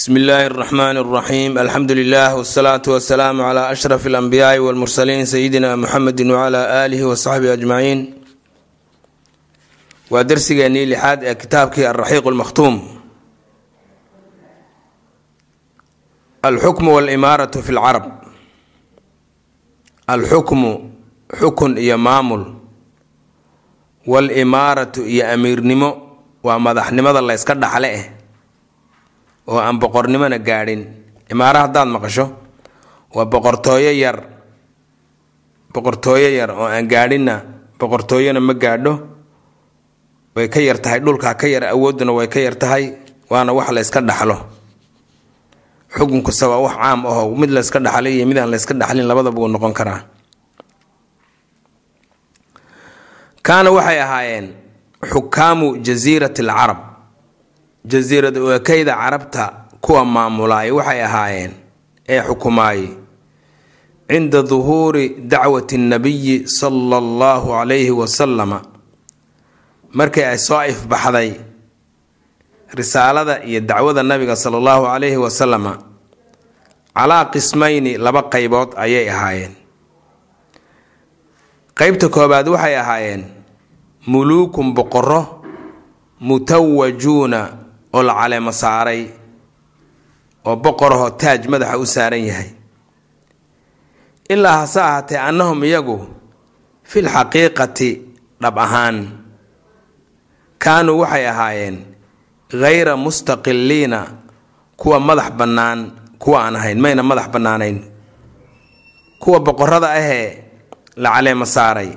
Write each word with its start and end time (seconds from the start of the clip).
bsm 0.00 0.16
illaahi 0.16 0.46
araxmaan 0.48 0.96
araxiim 0.96 1.52
alxamdu 1.60 1.92
lilah 1.94 2.32
wsalaatu 2.40 2.88
wasalaamu 2.96 3.44
cla 3.44 3.68
ashraf 3.68 4.00
alanbiyaai 4.06 4.56
walmursaliin 4.66 5.26
sayidina 5.28 5.76
muxamedi 5.76 6.24
wcla 6.24 6.60
aalihi 6.80 7.04
wasaxbihi 7.10 7.52
ajmaciin 7.56 8.00
waa 10.12 10.24
darsigeennii 10.24 10.86
lixaad 10.92 11.20
ee 11.28 11.34
kitaabkii 11.42 11.84
alraxiiq 11.92 12.24
lmakhtuum 12.34 12.74
alxukmu 16.48 16.94
walimaaratu 16.96 17.58
fi 17.66 17.72
lcarab 17.76 18.04
alxukmu 20.06 20.70
xukun 21.40 21.78
iyo 21.78 21.98
maamul. 21.98 22.44
Walimaaratu 24.06 25.00
iyo 25.04 25.28
amiirnimo. 25.32 25.90
Waa 26.42 26.58
madaxnimada 26.58 27.20
layska 27.20 27.54
dhaxle. 27.54 27.88
eh 27.94 28.19
oo 29.46 29.58
aan 29.58 29.78
boqornimona 29.80 30.38
gaadhin. 30.38 30.82
Imaaro 31.30 31.58
haddaad 31.68 31.88
maqasho 31.88 32.26
waa 33.14 33.24
boqortooyo 33.24 33.92
yar. 33.92 34.16
Boqortooyo 35.74 36.28
yar 36.38 36.50
oo 36.50 36.66
aan 36.66 36.88
gaadhinna 36.88 37.34
boqortooyona 37.78 38.40
ma 38.40 38.54
gaadho. 38.54 38.92
Way 40.36 40.48
ka 40.48 40.60
yar 40.60 40.78
tahay 40.78 41.00
dhulkaa 41.00 41.34
ka 41.34 41.46
yar 41.48 41.64
awoodduna 41.74 42.12
way 42.14 42.26
ka 42.28 42.40
yar 42.40 42.54
tahay 42.54 42.94
waana 43.30 43.52
wax 43.52 43.70
la 43.74 43.80
yska 43.80 44.00
dhaxlo. 44.00 44.36
Xukunkuse 45.90 46.46
waa 46.46 46.60
wax 46.62 46.74
caam 46.78 47.06
aho 47.06 47.34
mid 47.36 47.50
la 47.50 47.60
yska 47.60 47.78
dhaxlay 47.82 48.12
iyo 48.16 48.26
mid 48.26 48.38
aan 48.38 48.50
la 48.50 48.56
yska 48.56 48.74
dhaxlin 48.74 49.06
labadaba 49.06 49.38
uu 49.40 49.48
noqon 49.50 49.74
karaa. 49.74 50.00
Kaana 53.42 53.70
waxay 53.74 53.98
ahaayeen 54.00 54.46
xukaamu 55.12 55.66
jasiirati 55.86 56.42
alcarab 56.46 56.78
jasiirad 57.84 58.36
ekeyda 58.36 58.94
carabta 58.96 59.52
kuwa 59.80 60.04
maamulaay 60.04 60.70
waxay 60.70 61.02
ahaayeen 61.04 61.52
ee 62.08 62.22
xukumaayey 62.22 62.88
cinda 64.08 64.42
duhuuri 64.42 65.08
dacwati 65.08 65.78
nabiyi 65.78 66.48
sala 66.48 66.96
allahu 66.98 67.48
calayhi 67.54 67.90
wasalama. 67.90 68.62
Markii 69.92 70.22
ay 70.24 70.38
soo 70.38 70.62
ifbaxday 70.64 71.32
risaalada 72.74 73.44
iyo 73.44 73.60
dacwada 73.60 74.02
nabiga 74.02 74.36
sala 74.36 74.56
allahu 74.58 74.84
calayhi 74.86 75.16
wasalama 75.16 75.78
calaa 76.94 77.24
qismayni 77.24 77.98
laba 77.98 78.22
qaybood 78.22 78.74
ayay 78.76 79.10
ahaayeen. 79.10 79.52
Qeybta 81.78 82.08
koobaad 82.08 82.48
waxay 82.48 82.76
ahaayeen 82.76 83.24
muluukun 84.06 84.74
boqoro 84.74 85.42
mutawajuuna 86.20 87.40
oo 87.94 88.02
la 88.08 88.14
caleemo 88.20 88.52
saaray 88.62 89.02
oo 90.48 90.56
boqorahoo 90.64 91.10
taaj 91.20 91.42
madaxa 91.52 91.78
u 91.78 91.86
saaran 91.94 92.24
yahay. 92.30 92.50
Ilaa 94.32 94.58
hase 94.62 94.80
ahaatee 94.80 95.18
annahum 95.28 95.60
iyagu 95.68 95.96
fil 96.90 97.08
xaqiiqati 97.14 97.90
dhab 98.42 98.56
ahaan 98.64 98.96
kaanuu 100.62 100.98
waxay 101.02 101.24
ahaayeen 101.32 101.76
ghayra 102.60 102.94
mustaqiliina 103.04 104.00
kuwa 104.80 104.98
madax 105.08 105.30
bannaan 105.38 105.80
kuwa 106.22 106.38
aan 106.46 106.56
ahayn 106.56 106.78
mayna 106.84 107.02
madax 107.10 107.26
bannaanayn. 107.34 107.78
Kuwa 109.22 109.38
boqorada 109.46 109.88
ahee 109.98 110.26
la 110.96 111.10
caleemo 111.14 111.44
saaray 111.46 111.90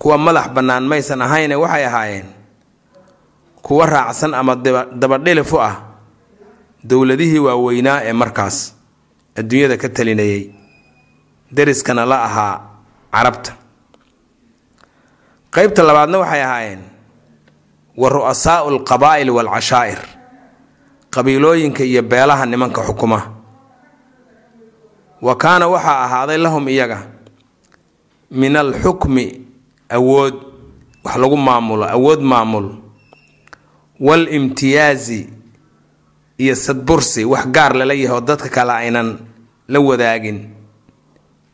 kuwa 0.00 0.16
madax 0.18 0.46
bannaan 0.56 0.84
maysan 0.90 1.22
ahayne 1.26 1.54
waxay 1.62 1.84
ahaayeen 1.86 2.26
kuwa 3.62 3.86
raacsan 3.86 4.34
ama 4.34 4.56
dabadhilif 5.00 5.52
u 5.52 5.60
ah 5.60 5.76
dowladihii 6.84 7.38
waaweynaa 7.38 8.00
ee 8.04 8.12
markaas 8.12 8.74
adduunyada 9.38 9.76
ka 9.76 9.88
talinayay 9.88 10.50
deriskana 11.52 12.04
la 12.06 12.24
ahaa 12.24 12.60
carabta. 13.12 13.52
Qeybta 15.54 15.82
labaadna 15.82 16.18
waxay 16.18 16.42
ahaayeen 16.42 16.82
wa 17.96 18.08
ru'asaa'u 18.08 18.68
alqabaa'il 18.72 19.30
waalcashaa'ir 19.30 19.98
qabiilooyinka 21.14 21.84
iyo 21.84 22.02
beelaha 22.02 22.46
nimanka 22.46 22.82
xukuma. 22.82 23.20
Wa 25.22 25.36
kaana 25.36 25.68
waxaa 25.68 26.04
ahaaday 26.04 26.38
lahum 26.38 26.68
iyaga 26.68 26.98
min 28.30 28.56
alxukmi 28.56 29.24
awood 29.92 30.34
wax 31.04 31.16
lagu 31.16 31.36
maamulo 31.36 31.84
awood 31.84 32.20
maamul 32.20 32.68
wal 34.00 34.28
imtiyaazi 34.28 35.28
iyo 36.38 36.54
sadbursi 36.56 37.24
wax 37.24 37.46
gaar 37.54 37.72
lala 37.76 37.94
yahay 37.94 38.16
oo 38.16 38.20
dadka 38.20 38.48
kale 38.48 38.72
aynan 38.72 39.18
la 39.68 39.80
wadaagin. 39.80 40.38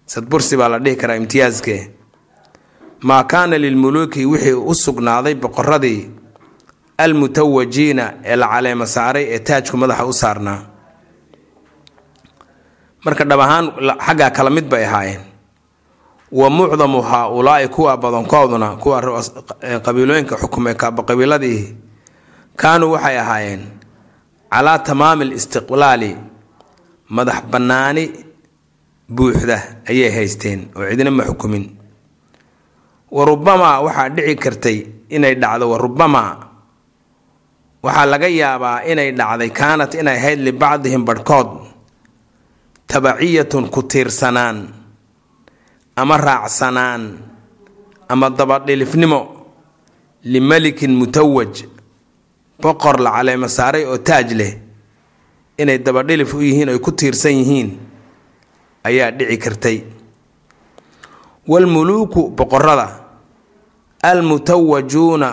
Sadbursi 0.06 0.56
baa 0.56 0.68
la 0.68 0.78
dhihi 0.78 0.96
karaa 0.96 1.16
imtiyaaske 1.16 1.90
maa 3.02 3.24
kaana 3.24 3.58
lilmuluuki 3.58 4.26
wixii 4.26 4.52
u 4.52 4.74
sugnaaday 4.74 5.34
boqoradii 5.34 6.10
almutawajiina 6.98 8.04
ee 8.24 8.36
la 8.36 8.48
caleemo 8.48 8.86
saaray 8.86 9.24
ee 9.34 9.38
taajku 9.38 9.76
madaxa 9.76 10.06
u 10.06 10.12
saarnaa. 10.12 10.60
Marka 13.04 13.24
dhab 13.24 13.40
ahaan 13.40 13.66
xaggaa 14.06 14.30
kala 14.30 14.50
mid 14.50 14.66
bay 14.72 14.84
ahaayeen. 14.84 15.20
Wa 16.32 16.50
mucdamu 16.50 17.02
haa-ulaa'i 17.02 17.68
kuwa 17.68 17.96
badankooduna 17.96 18.76
kuwa 18.76 19.22
qabiilooyinka 19.84 20.36
xukumay 20.36 20.74
qabiiladii 20.74 21.60
kaanuu 22.60 22.92
waxay 22.94 23.16
ahaayeen 23.22 23.62
calaa 24.52 24.78
tamaami 24.86 25.22
alistiqlaali 25.28 26.10
madax 27.16 27.40
bannaani 27.52 28.04
buuxda 29.16 29.56
ayay 29.90 30.10
haysteen 30.16 30.60
oo 30.76 30.84
cidina 30.90 31.10
ma 31.18 31.24
xukumin. 31.28 31.64
Wa 33.16 33.22
rubamaa 33.30 33.80
waxaa 33.86 34.08
dhici 34.16 34.34
kartay 34.44 34.78
inay 35.16 35.34
dhacdo 35.42 35.64
wa 35.72 35.78
rubamaa 35.84 36.32
waxaa 37.84 38.06
laga 38.12 38.28
yaabaa 38.40 38.82
inay 38.90 39.10
dhacday 39.18 39.50
kaanat 39.58 39.92
inay 40.00 40.16
ahayd 40.20 40.40
libacdihim 40.46 41.02
barhkood 41.08 41.48
tabaciyatun 42.90 43.64
ku 43.74 43.80
tiirsanaan 43.90 44.58
ama 46.00 46.16
raacsanaan 46.16 47.02
ama 48.12 48.26
dabadhilifnimo 48.38 49.20
limelikin 50.32 50.92
mutawaj 51.00 51.54
boqor 52.62 52.96
la 53.00 53.10
caleemo 53.10 53.48
saaray 53.48 53.84
oo 53.86 53.98
taaj 53.98 54.32
leh 54.40 54.52
inay 55.58 55.78
dabadhilif 55.78 56.34
u 56.34 56.42
yihiin 56.42 56.68
oy 56.68 56.78
ku 56.78 56.92
tiirsan 56.92 57.32
yihiin 57.40 57.70
ayaa 58.84 59.10
dhici 59.10 59.36
kartay. 59.38 59.78
Walmuluuku 61.48 62.30
boqorada 62.36 62.88
almutawajuuna 64.02 65.28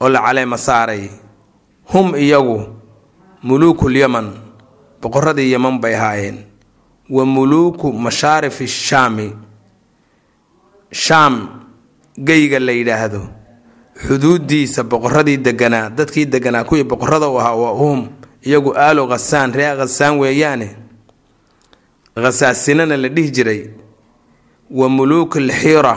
oo 0.00 0.08
la 0.08 0.20
caleemo 0.20 0.56
saaray 0.56 1.08
hum 1.92 2.14
iyagu 2.16 2.58
muluukul 3.42 3.96
yaman 3.96 4.28
boqoradii 5.02 5.52
yaman 5.52 5.78
bay 5.80 5.94
ahaayeen. 5.94 6.38
Wa 7.10 7.24
muluuku 7.26 7.92
mashaarifi 7.92 8.68
shaami 8.68 9.32
shaam 10.92 11.48
geyga 12.18 12.58
la 12.60 12.72
yidhaahdo 12.72 13.22
xuduudiisa 14.06 14.82
boqoradii 14.84 15.36
deganaa 15.36 15.90
dadkii 15.90 16.26
deganaa 16.26 16.64
kuwii 16.64 16.84
boqorada 16.84 17.28
u 17.28 17.38
ahaa 17.40 17.54
waa 17.56 17.74
hum 17.80 18.08
iyagu 18.42 18.74
aalo 18.76 19.06
khasaan 19.08 19.52
ree 19.54 19.76
khasaan 19.76 20.18
weeyaane. 20.18 20.68
Khasaasinana 22.14 22.96
la 22.96 23.08
dhihi 23.08 23.30
jiray 23.30 23.70
wa 24.70 24.88
muluukul 24.88 25.50
xiira 25.50 25.94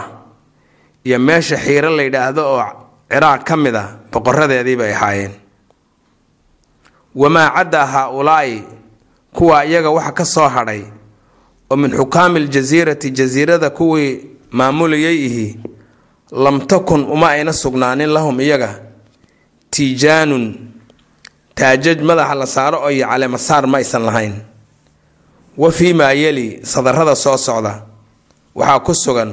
iyo 1.03 1.19
meesha 1.19 1.57
xiiro 1.57 1.89
la 1.95 2.03
yidhaahdo 2.03 2.41
oo 2.45 2.65
ciraaq 3.09 3.43
ka 3.43 3.57
mid 3.57 3.75
a 3.75 3.83
boqoradeedii 4.11 4.75
bay 4.75 4.93
ahaayeen. 4.93 5.31
Wamaa 7.15 7.49
caddaa 7.55 7.85
haa-ulaa'i 7.85 8.63
kuwa 9.33 9.65
iyaga 9.65 9.89
waxa 9.89 10.11
ka 10.11 10.25
soo 10.25 10.47
hadhay 10.47 10.81
oo 11.69 11.75
min 11.77 11.91
xukaami 11.91 12.39
aljasiirati 12.39 13.11
jasiirada 13.11 13.69
kuwii 13.69 14.25
maamulayay 14.51 15.15
ihi 15.25 15.59
lam 16.31 16.63
takun 16.67 17.03
uma 17.11 17.35
ayna 17.35 17.51
sugnaanin 17.53 18.09
lahum 18.09 18.35
iyaga. 18.39 18.79
Tiijaanun 19.71 20.45
taajaj 21.55 21.99
madaxa 22.03 22.35
la 22.35 22.45
saaro 22.47 22.77
oo 22.83 22.89
iyo 22.91 23.07
caleemasaar 23.07 23.67
ma 23.67 23.77
aysan 23.77 24.03
lahayn. 24.07 24.35
Wa 25.57 25.71
fii 25.71 25.93
maa 25.93 26.11
yeli 26.15 26.59
sadarada 26.65 27.15
soo 27.15 27.37
socda. 27.37 27.83
Waxaa 28.55 28.79
ku 28.83 28.93
sugan 28.95 29.31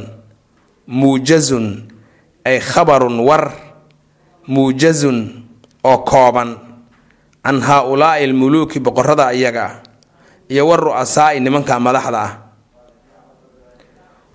muujazun 0.86 1.86
ay 2.44 2.58
khabarun 2.60 3.18
war. 3.22 3.52
Muujazun 4.48 5.44
oo 5.84 5.98
kooban. 6.06 6.50
Can 7.48 7.60
haa-ulaa'i 7.64 8.24
almuluuki 8.28 8.76
boqorada 8.80 9.32
iyaga 9.32 9.62
ah 9.64 9.74
iyo 10.52 10.68
war 10.68 10.80
ru'asaa'i 10.84 11.40
nimanka 11.40 11.80
madaxda 11.80 12.20
ah. 12.20 12.32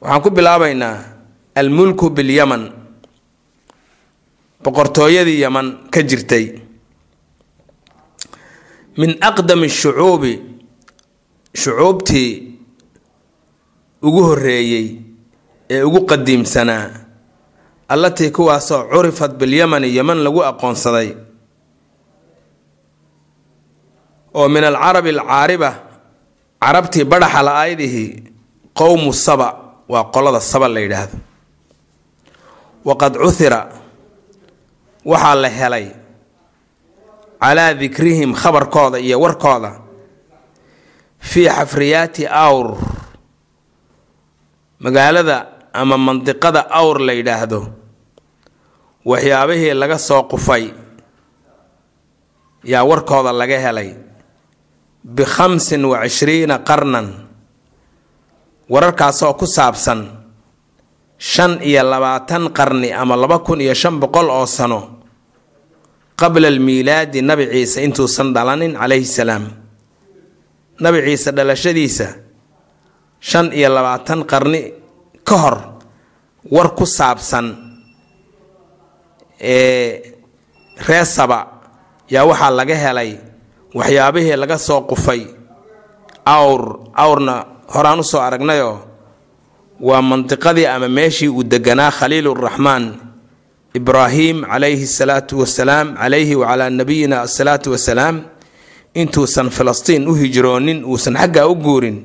Waxaan 0.01 0.21
ku 0.25 0.29
bilaabaynaa 0.33 1.12
almulku 1.55 2.09
bilyaman. 2.09 2.63
Boqortooyadii 4.63 5.39
yaman 5.43 5.67
ka 5.91 6.01
jirtay. 6.01 6.45
Min 8.97 9.11
aqdami 9.21 9.69
shucuubi 9.69 10.33
shucuubtii 11.61 12.29
ugu 14.01 14.21
horreeyey 14.27 14.87
ee 15.69 15.81
ugu 15.87 15.99
qadiimsanaa 16.09 16.85
allatii 17.93 18.29
kuwaasoo 18.31 18.83
curifat 18.91 19.31
bilyamani 19.39 19.87
yeman 19.95 20.17
lagu 20.25 20.41
aqoonsaday 20.43 21.09
oo 24.33 24.47
min 24.49 24.63
alcarabi 24.63 25.09
alcaariba 25.09 25.69
carabtii 26.63 27.03
badhaxa 27.11 27.41
la-aydihii 27.47 28.09
qowmu 28.79 29.13
saba 29.13 29.47
waa 29.89 30.03
qolada 30.13 30.39
saba 30.41 30.67
la 30.67 30.79
yidhaahdo 30.85 31.17
waqad 32.85 33.13
cuhira 33.23 33.61
waxaa 35.05 35.35
la 35.35 35.49
helay 35.49 35.87
calaa 37.41 37.73
dikrihim 37.73 38.31
khabarkooda 38.33 38.97
iyo 38.99 39.19
warkooda 39.19 39.71
fii 41.19 41.47
xafriyaati 41.49 42.27
awr. 42.27 42.75
Magaalada 44.79 45.47
ama 45.73 45.97
mandiqada 45.97 46.61
awr 46.79 46.99
la 47.07 47.13
yidhaahdo 47.13 47.59
waxyaabihii 49.05 49.73
laga 49.81 49.97
soo 49.99 50.23
qufay 50.31 50.71
yaa 52.63 52.83
warkooda 52.83 53.31
laga 53.31 53.59
helay 53.59 53.95
bikhamsin 55.03 55.83
wa 55.85 55.99
cishriina 56.03 56.59
qarnan 56.67 57.07
wararkaasoo 58.69 59.33
ku 59.39 59.47
saabsan 59.47 59.99
shan 61.31 61.53
iyo 61.69 61.83
labaatan 61.91 62.43
qarni 62.57 62.89
ama 63.01 63.15
laba 63.21 63.39
kun 63.45 63.59
iyo 63.65 63.73
shan 63.81 63.95
boqol 64.01 64.27
oo 64.37 64.45
sano 64.57 64.79
qabla 66.19 66.47
almiilaadi 66.53 67.19
nabi 67.29 67.45
ciise 67.53 67.79
intuusan 67.87 68.33
dhalanin 68.35 68.73
calayhi 68.81 69.05
salaam. 69.17 69.43
Nabi 70.83 70.97
ciise 71.07 71.29
dhalashadiisa 71.37 72.07
shan 73.29 73.47
iyo 73.59 73.69
labaatan 73.75 74.19
qarni 74.31 74.61
ka 75.27 75.35
hor 75.43 75.57
war 76.53 76.69
ku 76.77 76.85
saabsan 76.97 77.45
ee 79.39 80.11
reesaba 80.87 81.39
yaa 82.13 82.25
waxaa 82.29 82.51
laga 82.59 82.75
helay 82.83 83.11
waxyaabihii 83.77 84.35
laga 84.41 84.57
soo 84.67 84.81
qufay 84.91 85.21
awr 86.35 86.61
awrna 87.03 87.35
horaan 87.73 87.99
u 87.99 88.03
soo 88.11 88.19
aragnayoo 88.27 88.75
waa 89.79 90.01
mandiqadii 90.01 90.65
ama 90.65 90.87
meeshii 90.87 91.27
uu 91.29 91.43
deganaa 91.43 91.91
khaliiluraxmaan 91.91 92.85
ibraahim 93.73 94.41
calayhi 94.45 94.83
asalaatu 94.83 95.39
wasalaam 95.39 95.95
calayhi 95.97 96.35
wacalaa 96.35 96.69
nabiyina 96.69 97.21
asalaatu 97.21 97.71
wasalaam 97.71 98.21
intuusan 98.93 99.49
filistiin 99.49 100.07
u 100.07 100.13
hijroonin 100.13 100.85
uusan 100.85 101.15
xaggaa 101.17 101.47
u 101.47 101.55
guurin 101.55 101.97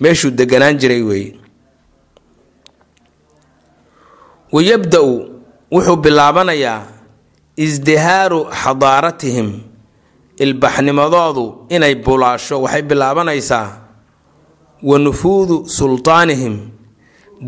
meeshuu 0.00 0.30
deganaan 0.30 0.78
jiray 0.78 1.02
weeye. 1.02 1.34
Wayabda-u 4.52 5.12
wuxuu 5.72 5.96
bilaabanayaa 5.96 6.82
isdihaaru 7.56 8.40
xadaaratihim 8.62 9.48
ilbaxnimadoodu 10.44 11.44
inay 11.68 11.94
bulaasho 11.94 12.62
waxay 12.62 12.82
bilaabanaysaa 12.82 13.68
wa 14.82 14.98
nufuudu 14.98 15.56
sultaanihim 15.68 16.54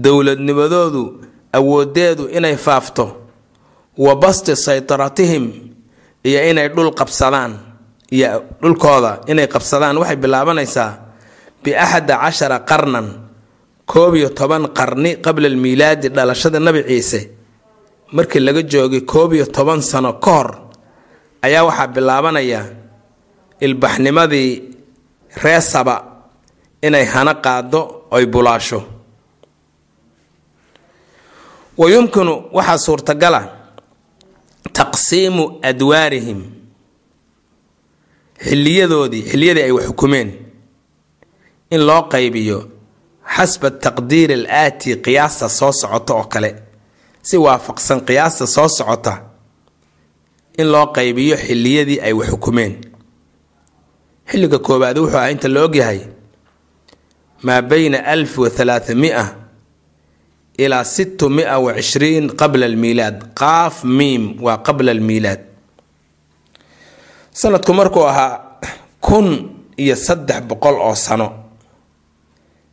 dowladnimadoodu 0.05 1.03
awoodeedu 1.59 2.25
inay 2.37 2.57
faafto 2.57 3.07
wa 4.05 4.13
basti 4.23 4.53
saytaratihim 4.57 5.45
iyo 6.29 6.41
inay 6.51 6.69
dhul 6.75 6.91
qabsadaan 7.01 7.53
iyo 8.13 8.29
dhulkooda 8.63 9.13
inay 9.31 9.47
qabsadaan. 9.55 9.97
Waxay 10.01 10.17
bilaabanaysaa 10.23 10.91
biaxada 11.65 12.15
cashara 12.23 12.59
qarnan 12.69 13.07
koob 13.91 14.15
iyo 14.21 14.29
toban 14.39 14.63
qarni 14.79 15.11
qabla 15.25 15.47
almiilaadi 15.49 16.09
dhalashada 16.17 16.59
nabi 16.61 16.83
ciise. 16.89 17.21
Markii 18.13 18.41
laga 18.47 18.63
joogay 18.63 19.01
koob 19.13 19.33
iyo 19.35 19.47
toban 19.57 19.81
sano 19.83 20.13
ka 20.25 20.31
hor 20.37 20.49
ayaa 21.43 21.65
waxaa 21.69 21.89
bilaabanaya 21.95 22.61
ilbaxnimadii 23.61 24.51
reesaba 25.43 25.97
inay 26.83 27.05
hana 27.05 27.35
qaado 27.45 27.81
oy 28.11 28.27
bulaasho 28.27 28.81
wa 31.79 31.91
yumkinu 31.91 32.35
waxaa 32.53 32.79
suurtagala 32.79 33.41
taqsiimu 34.73 35.45
adwaarihim 35.63 36.41
xiliyadoodii 38.49 39.23
xiliyadii 39.31 39.63
ay 39.63 39.73
wax 39.73 39.87
xukumeen 39.87 40.29
in 41.71 41.81
loo 41.89 42.03
qaybiyo 42.13 42.59
xasba 43.37 43.71
taqdiiri 43.71 44.35
al 44.35 44.47
aati 44.51 44.97
qiyaasta 45.05 45.49
soo 45.49 45.73
socota 45.73 46.15
oo 46.15 46.25
kale 46.33 46.51
si 47.23 47.37
waafaqsan 47.37 48.01
qiyaasta 48.09 48.47
soo 48.47 48.69
socota 48.69 49.15
in 50.59 50.67
loo 50.73 50.87
qaybiyo 50.97 51.37
xiliyadii 51.47 52.01
ay 52.07 52.13
wax 52.13 52.29
xukumeen 52.31 52.73
xilliga 54.31 54.59
koowaad 54.59 54.99
wuxuu 54.99 55.17
ahaa 55.19 55.31
inta 55.31 55.49
la 55.49 55.61
ogyahay 55.67 56.01
maa 57.43 57.63
bayna 57.63 57.99
alf 58.13 58.39
wa 58.39 58.49
halaathami'a 58.59 59.25
ilaa 60.59 60.85
sittu 60.85 61.31
mia 61.31 61.59
wa 61.59 61.73
cishriin 61.75 62.31
qabla 62.41 62.67
almiilaad. 62.67 63.17
Qaaf 63.41 63.85
miim 63.85 64.25
waa 64.43 64.59
qabla 64.67 64.91
almiilaad. 64.93 65.41
Sanadku 67.33 67.73
markuu 67.75 68.05
ahaa 68.09 68.61
kun 69.01 69.29
iyo 69.77 69.97
saddex 69.97 70.41
boqol 70.49 70.77
oo 70.81 70.95
sano 70.95 71.29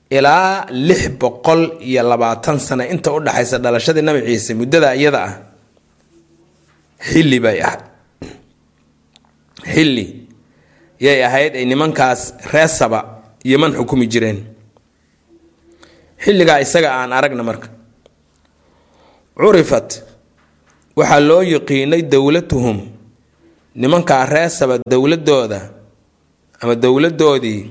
ilaa 0.10 0.66
lix 0.72 1.10
boqol 1.20 1.62
iyo 1.82 2.04
labaatan 2.10 2.60
sano 2.60 2.84
inta 2.94 3.12
u 3.12 3.20
dhaxaysa 3.20 3.58
dhalashadii 3.64 4.02
nabi 4.08 4.22
ciise 4.28 4.54
muddada 4.60 4.96
iyada 4.96 5.20
ah 5.28 5.34
xilli 7.10 7.40
bay 7.44 7.60
ahayd. 7.62 7.82
Xilli 9.74 10.06
yay 11.06 11.20
ahayd 11.28 11.54
ay 11.60 11.66
nimankaas 11.66 12.22
reesaba 12.54 13.00
yeman 13.44 13.72
xukumi 13.78 14.08
jireen. 14.08 14.40
Xilligaa 16.24 16.60
isaga 16.66 16.90
aan 17.04 17.12
aragna 17.14 17.44
marka 17.44 17.68
curifat 19.38 19.90
waxaa 20.96 21.20
loo 21.30 21.42
yiqiinay 21.44 22.02
dowlatuhum 22.14 22.78
nimankaa 23.76 24.26
reesaba 24.26 24.78
dowladooda 24.92 25.60
ama 26.62 26.76
dowladoodii 26.76 27.62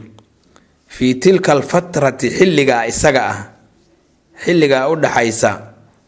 fii 0.94 1.14
tilka 1.14 1.52
alfatrati 1.52 2.30
xilligaa 2.38 2.86
isaga 2.92 3.22
ah 3.32 3.38
xilligaa 4.44 4.88
u 4.92 4.96
dhaxaysa 5.02 5.50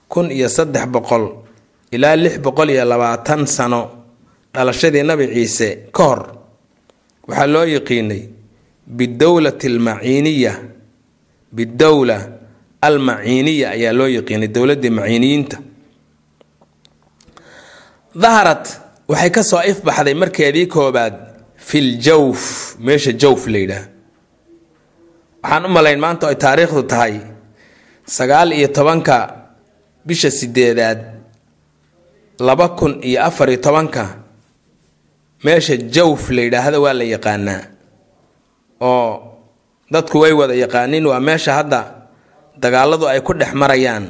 kun 0.09 0.27
iyo 0.31 0.49
saddex 0.49 0.87
boqol 0.95 1.25
ilaa 1.95 2.17
lix 2.17 2.39
boqol 2.45 2.71
iyo 2.71 2.85
labaatan 2.85 3.47
sano 3.47 3.81
dhalashadii 4.55 5.03
nabi 5.11 5.27
ciise 5.35 5.69
ka 5.95 6.03
hor 6.09 6.21
waxaa 7.29 7.47
loo 7.55 7.65
yiqiinay 7.75 8.23
bidowlati 8.97 9.67
almaciiniya 9.73 10.53
bidowla 11.57 12.17
almaciiniya 12.87 13.69
ayaa 13.77 13.93
loo 13.99 14.09
yiqiinay 14.17 14.49
dowladii 14.55 14.91
maciiniyiinta. 14.99 15.57
Daharat 18.23 18.65
waxay 19.11 19.31
ka 19.35 19.43
soo 19.43 19.63
ifbaxday 19.73 20.15
markeedii 20.23 20.67
koobaad 20.75 21.15
fil 21.69 21.89
jawf 22.07 22.41
meesha 22.87 23.13
jawf 23.23 23.43
la 23.53 23.59
yidhaah 23.63 23.87
waxaan 25.43 25.65
u 25.67 25.69
malayn 25.77 26.01
maanta 26.05 26.25
ay 26.31 26.37
taariikhdu 26.45 26.83
tahay 26.93 27.15
sagaal 28.17 28.53
iyo 28.59 28.69
tobanka 28.77 29.17
bisha 30.07 30.31
sideedaad 30.31 31.01
laba 32.47 32.69
kun 32.79 32.93
iyo 33.09 33.19
afar 33.29 33.49
iyo 33.51 33.61
tobanka 33.67 34.05
meesha 35.45 35.77
jawf 35.77 36.31
la 36.31 36.43
yidhaahda 36.47 36.79
waa 36.85 36.95
la 37.01 37.05
yaqaanaa. 37.15 37.63
Oo 38.81 39.11
dadku 39.93 40.17
way 40.23 40.33
wada 40.33 40.55
yaqaaniin 40.65 41.05
waa 41.11 41.21
meesha 41.21 41.53
hadda 41.59 41.81
dagaaladu 42.65 43.05
ay 43.13 43.21
ku 43.27 43.33
dhex 43.41 43.53
marayaan 43.63 44.05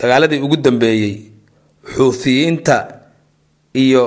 dagaaladii 0.00 0.40
ugu 0.46 0.56
dambeeyey 0.66 1.14
xuuthiyiinta 1.94 2.76
iyo 3.84 4.04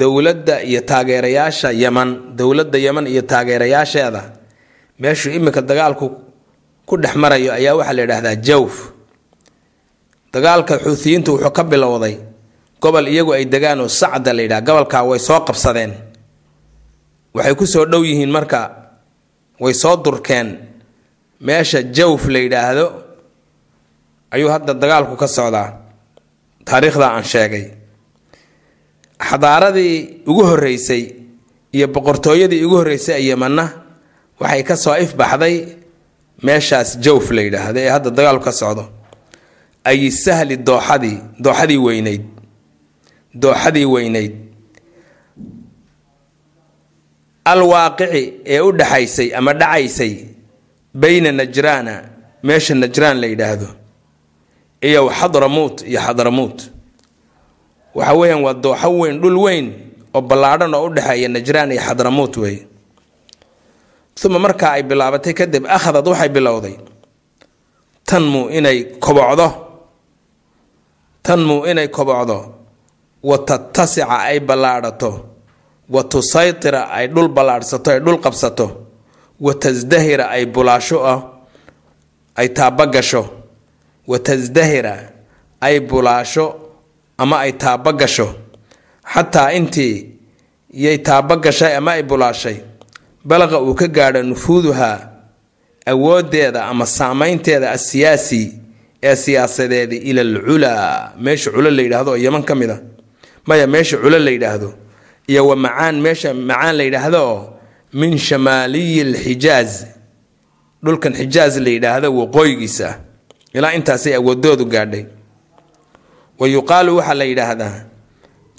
dowladda 0.00 0.56
iyo 0.70 0.80
taageerayaasha 0.90 1.68
yaman 1.82 2.08
dowladda 2.38 2.76
yaman 2.86 3.06
iyo 3.12 3.22
taageerayaasheeda 3.30 4.22
meeshuu 5.00 5.32
iminka 5.38 5.62
dagaalku 5.70 6.06
ku 6.88 6.94
dhex 7.02 7.14
marayo 7.22 7.50
ayaa 7.58 7.74
waxaa 7.78 7.96
la 7.96 8.02
yidhaahdaa 8.04 8.36
jawf. 8.46 8.74
Dagaalka 10.32 10.74
xuuthiyiintu 10.84 11.30
wuxuu 11.36 11.52
ka 11.56 11.62
bilowday 11.64 12.14
gobol 12.82 13.06
iyagu 13.08 13.32
ay 13.36 13.44
degaan 13.48 13.80
oo 13.80 13.88
sacda 13.88 14.32
la 14.36 14.42
yidhaha 14.44 14.60
gobolkaa 14.66 15.02
way 15.08 15.18
soo 15.28 15.40
qabsadeen. 15.48 15.92
Waxay 17.34 17.54
ku 17.56 17.64
soo 17.66 17.84
dhow 17.88 18.02
yihiin 18.04 18.30
marka 18.30 18.60
way 19.60 19.72
soo 19.74 19.96
durkeen 20.04 20.48
meesha 21.46 21.82
jawf 21.96 22.22
la 22.32 22.38
yidhaahdo 22.44 22.86
ayuu 24.34 24.50
hadda 24.54 24.74
dagaalku 24.82 25.16
ka 25.22 25.28
socdaa 25.28 25.68
taariikhda 26.64 27.06
aan 27.14 27.24
sheegay. 27.32 27.64
Xadaaradii 29.28 29.94
ugu 30.30 30.42
horreysay 30.50 31.02
iyo 31.76 31.86
boqortooyadii 31.94 32.64
ugu 32.66 32.76
horreysay 32.80 33.14
ee 33.20 33.26
yemanna 33.30 33.64
waxay 34.40 34.62
ka 34.68 34.76
soo 34.76 34.96
ifbaxday 35.04 35.56
meeshaas 36.46 36.90
jawf 37.04 37.30
la 37.36 37.42
yidhaahdo 37.46 37.78
ee 37.84 37.90
hadda 37.94 38.10
dagaalku 38.18 38.44
ka 38.48 38.52
socdo. 38.52 38.84
Ay 39.84 40.10
sahli 40.10 40.56
dooxadii 40.68 41.16
dooxadii 41.44 41.80
weyneyd 41.86 42.24
dooxadii 43.42 43.86
weyneyd 43.94 44.34
alwaaqici 47.52 48.22
ee 48.54 48.60
u 48.60 48.72
dhaxaysay 48.80 49.28
ama 49.38 49.52
dhacaysay 49.60 50.12
bayna 50.94 51.32
najraana 51.32 51.94
meesha 52.42 52.74
najraan 52.74 53.20
la 53.20 53.26
yidhaahdo 53.26 53.68
iyo 54.80 55.10
xadramuut 55.10 55.76
iyo 55.90 56.00
xadramuut 56.00 56.58
waxa 57.94 58.12
weeyaan 58.14 58.42
waa 58.46 58.54
dooxo 58.54 58.88
weyn 59.00 59.20
dhul 59.22 59.36
weyn 59.44 59.66
oo 60.14 60.20
ballaadhan 60.20 60.74
oo 60.74 60.86
u 60.86 60.94
dhexeeya 60.94 61.28
najraan 61.28 61.72
iyo 61.72 61.82
xadramuut 61.82 62.36
weeye 62.36 62.66
uma 64.26 64.38
markaa 64.38 64.72
ay 64.76 64.82
bilaabatay 64.82 65.32
kadib 65.34 65.62
akhadad 65.66 66.02
waxay 66.08 66.28
bilowday. 66.28 66.74
Tanmu 68.08 68.50
inay 68.50 68.98
kobocdo? 68.98 69.46
Tanmu 71.22 71.66
inay 71.70 71.86
kobocdo? 71.88 72.38
Wa 73.22 73.38
tatasica 73.38 74.18
ay 74.26 74.40
ballaadhato. 74.40 75.10
Wa 75.88 76.02
tusaytira 76.02 76.90
ay 76.90 77.06
dhul 77.14 77.28
ballaadhsato 77.28 77.90
ay 77.94 78.00
dhul 78.00 78.18
qabsato 78.18 78.66
wa 79.40 79.54
tasdahira 79.54 80.28
ay 80.30 80.46
bulaasho 80.46 80.98
ah 81.06 81.20
ay 82.36 82.48
taabagasho 82.48 83.22
wa 84.06 84.18
tasdahira 84.18 85.12
ay 85.60 85.80
bulaasho 85.80 86.46
ama 87.18 87.40
ay 87.40 87.52
taabagasho 87.52 88.34
xataa 89.14 89.52
intii 89.52 89.96
yay 90.84 90.98
taabagashay 90.98 91.76
ama 91.76 91.92
ay 91.92 92.02
bulaashay 92.02 92.56
balaqa 93.24 93.60
uu 93.62 93.74
ka 93.74 93.86
gaadho 93.86 94.22
nufuuduhaa 94.22 94.98
awoodeeda 95.86 96.64
ama 96.64 96.86
saameynteeda 96.86 97.70
asiyaasi 97.70 98.52
ee 99.02 99.16
siyaasadeeda 99.16 99.96
ila 99.96 100.20
alculaa 100.20 101.12
meesha 101.20 101.50
culo 101.50 101.70
la 101.70 101.82
yidhaahdo 101.82 102.10
oo 102.10 102.16
yeman 102.16 102.42
ka 102.42 102.54
mid 102.54 102.70
a 102.70 102.78
maya 103.46 103.66
meesha 103.66 103.96
culo 103.96 104.18
la 104.18 104.30
yidhaahdo. 104.30 104.74
Iyo 105.28 105.46
wa 105.46 105.56
macaan 105.56 106.00
meesha 106.00 106.34
macaan 106.34 106.76
la 106.76 106.82
yidhaahdo 106.84 107.18
oo 107.30 107.57
min 107.92 108.18
shamaaliyi 108.18 109.04
lxijaaz 109.12 109.72
dhulkan 110.84 111.12
xijaaz 111.20 111.54
la 111.64 111.70
yidhaahdo 111.74 112.08
waqooyigiisa 112.20 112.88
ilaa 113.56 113.72
intaasay 113.78 114.14
awoodoodu 114.20 114.64
gaadhay. 114.74 115.04
Wa 116.38 116.46
yuqaalu 116.54 116.90
waxaa 116.98 117.14
la 117.20 117.24
yidhaahdaa 117.30 117.74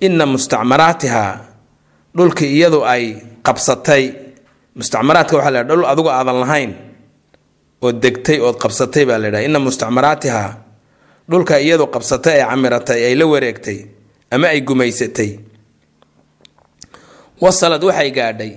inna 0.05 0.25
mustacmaraatiha 0.25 1.23
dhulkii 2.17 2.51
iyadu 2.57 2.79
ay 2.93 3.03
qabsatay. 3.47 4.03
Mustacmaraadka 4.75 5.35
waxaa 5.37 5.51
la 5.55 5.63
dhul 5.63 5.85
adigu 5.91 6.09
aadan 6.11 6.37
lahayn 6.43 6.71
oo 7.83 7.91
degtay 8.03 8.37
ood 8.47 8.57
qabsatay 8.63 9.03
baa 9.09 9.17
la 9.21 9.27
yidhaha. 9.27 9.43
Inna 9.47 9.59
mustacmaraatiha 9.65 10.43
dhulka 11.29 11.55
iyadu 11.65 11.85
qabsatay 11.93 12.35
ee 12.41 12.45
camiratay 12.49 12.99
ay 13.07 13.15
la 13.19 13.25
wareegtay 13.33 13.79
ama 14.33 14.47
ay 14.53 14.61
gumaysatay. 14.67 15.31
Wasalad 17.41 17.83
waxay 17.83 18.11
gaadhay 18.11 18.51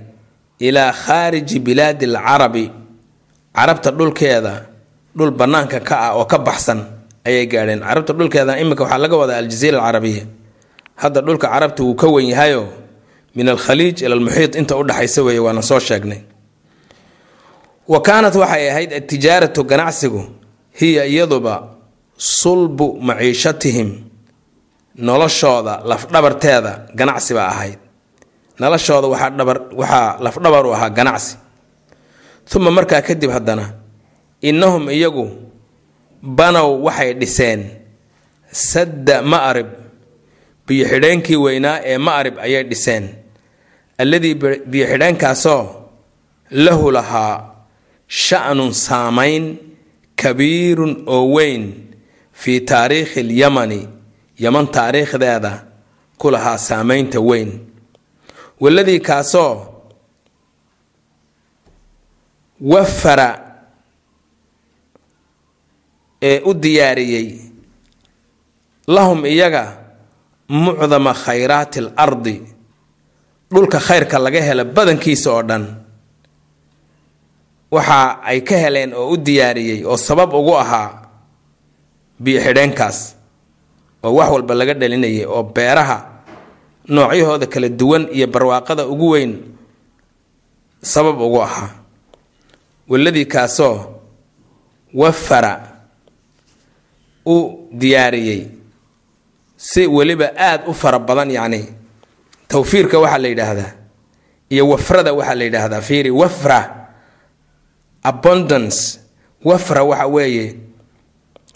ilaa 0.68 0.92
khaariji 1.02 1.58
bilaadi 1.66 2.04
alcarabi. 2.10 2.64
Carabta 3.56 3.90
dhulkeeda 3.98 4.54
dhul 5.16 5.30
bannaanka 5.40 5.78
ka 5.88 5.94
ah 6.06 6.12
oo 6.18 6.24
ka 6.32 6.38
baxsan 6.46 6.78
ayay 7.28 7.46
gaadheen. 7.52 7.80
Carabta 7.88 8.12
dhulkeeda 8.18 8.52
iminka 8.62 8.82
waxaa 8.84 8.98
laga 9.04 9.16
wadaa 9.22 9.38
aljaziira 9.42 9.76
alcarabiya 9.78 10.24
hadda 11.02 11.20
dhulka 11.26 11.46
carabta 11.52 11.80
wuu 11.86 11.94
ka 12.00 12.06
wen 12.14 12.26
yahayo 12.32 12.62
min 13.36 13.48
alkhaliij 13.54 13.98
ila 14.04 14.14
almuxiid 14.16 14.52
inta 14.60 14.74
udhaxaysa 14.80 15.20
weeye 15.26 15.40
waana 15.46 15.62
soo 15.70 15.80
sheegnay. 15.88 16.20
Wa 17.92 17.98
kaanat 18.06 18.34
waxay 18.42 18.64
ahayd 18.70 18.90
atijaaratu 18.98 19.60
ganacsigu 19.70 20.22
hiya 20.80 21.04
iyaduba 21.12 21.54
sulbu 22.16 22.86
maciishatihim 23.08 23.90
noloshooda 25.06 25.74
lafdhabarteeda 25.90 26.72
ganacsi 26.98 27.34
baa 27.34 27.48
ahayd 27.54 27.78
noloshooda 28.62 29.06
waxaa 29.12 29.30
dhabar 29.38 29.58
waxaa 29.80 30.08
lafdhabar 30.24 30.62
u 30.66 30.72
ahaa 30.76 30.90
ganacsi. 30.98 31.32
Uma 32.56 32.70
markaa 32.70 33.02
kadib 33.08 33.30
haddana 33.36 33.64
innahum 34.48 34.84
iyagu 34.96 35.24
banow 36.38 36.68
waxay 36.86 37.10
dhiseen 37.20 37.60
sadda 38.52 39.16
ma'rib 39.32 39.68
biyo-xidheenkii 40.66 41.38
weynaa 41.44 41.78
ee 41.90 41.98
ma'rib 42.08 42.36
ayay 42.46 42.64
dhiseen. 42.70 43.04
Alladii 44.02 44.34
biyo-xidheenkaasoo 44.72 45.62
lahu 46.66 46.86
lahaa 46.96 47.34
sha'nun 48.26 48.72
saamayn 48.86 49.44
kabiirun 50.22 50.92
oo 51.14 51.24
weyn 51.34 51.64
fii 52.40 52.60
taariikhi 52.70 53.20
alyamani 53.20 53.80
yaman 54.44 54.66
taariikhdeeda 54.76 55.52
ku 56.20 56.26
lahaa 56.34 56.58
saamaynta 56.68 57.20
weyn 57.20 57.50
waladii 58.62 59.00
kaasoo 59.08 59.54
wafara 62.60 63.28
ee 66.22 66.40
u 66.44 66.54
diyaariyey 66.54 67.28
lahum 68.86 69.26
iyaga 69.26 69.64
mucdama 70.48 71.12
khayraati 71.14 71.78
al 71.78 71.90
ardi 71.96 72.36
dhulka 73.52 73.78
khayrka 73.86 74.18
laga 74.18 74.40
hela 74.48 74.64
badankiisa 74.64 75.28
oo 75.32 75.42
dhan. 75.42 75.64
Waxa 77.74 78.20
ay 78.30 78.40
ka 78.48 78.56
heleen 78.62 78.92
oo 78.94 79.08
u 79.12 79.16
diyaariyey 79.16 79.84
oo 79.84 79.96
sabab 79.96 80.30
ugu 80.34 80.54
ahaa 80.62 80.88
biyo-xidheenkaas 82.22 82.98
oo 84.04 84.12
wax 84.18 84.28
walba 84.32 84.54
laga 84.54 84.74
dhalinayay 84.80 85.24
oo 85.26 85.42
beeraha 85.54 85.98
noocyahooda 86.88 87.46
kala 87.46 87.68
duwan 87.68 88.08
iyo 88.12 88.26
barwaaqada 88.26 88.86
ugu 88.86 89.08
weyn 89.10 89.32
sabab 90.82 91.20
ugu 91.20 91.42
ahaa. 91.42 91.70
Waladii 92.88 93.24
kaasoo 93.26 94.00
wafara 94.94 95.68
u 97.26 97.68
diyaariyey 97.72 98.46
si 99.56 99.86
weliba 99.86 100.32
aada 100.36 100.66
u 100.66 100.74
fara 100.74 100.98
badan 100.98 101.30
yacni 101.30 101.64
tawfiirka 102.48 102.98
waxaa 102.98 103.18
la 103.18 103.28
yidhaahdaa 103.28 103.72
iyo 104.50 104.68
wafrada 104.68 105.12
waxaa 105.14 105.34
la 105.38 105.44
yidhaahdaa 105.44 105.80
fiiri 105.80 106.10
wafra 106.10 106.88
abundance 108.02 108.98
wafra 109.44 109.82
waxa 109.86 110.06
weeye 110.06 110.56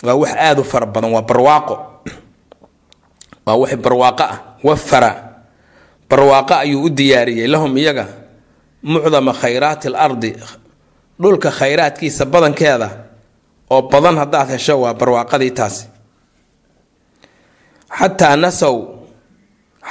waa 0.02 0.14
wax 0.14 0.30
aada 0.38 0.60
u 0.60 0.64
fara 0.64 0.86
badan 0.86 1.12
waa 1.12 1.22
barwaaqo. 1.26 1.76
Waa 3.46 3.56
wax 3.58 3.74
barwaaqo 3.76 4.22
ah 4.22 4.38
wafara 4.64 5.10
barwaaqo 6.10 6.54
ayuu 6.54 6.82
u 6.84 6.90
diyaariyey 6.90 7.46
lahum 7.46 7.76
iyaga 7.76 8.06
mucdama 8.82 9.32
khayraati 9.32 9.88
al 9.88 9.96
ardi 9.96 10.30
dhulka 11.20 11.50
khayraadkiisa 11.50 12.24
badankeeda. 12.28 12.88
Oo 13.70 13.82
badan 13.90 14.16
haddaad 14.20 14.48
hesho 14.54 14.80
waa 14.80 14.94
barwaaqadii 14.94 15.50
taasi. 15.50 15.86
Xataa 17.98 18.36
nasow 18.36 18.76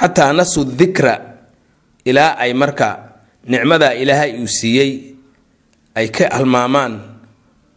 xataa 0.00 0.32
nasuu 0.32 0.64
dikra 0.64 1.14
ilaa 2.04 2.36
ay 2.38 2.52
marka 2.54 2.88
nicmadaa 3.50 3.92
ilaahay 4.02 4.30
uu 4.40 4.46
siiyey 4.48 4.90
ay 5.98 6.08
ka 6.08 6.24
halmaamaan 6.36 6.94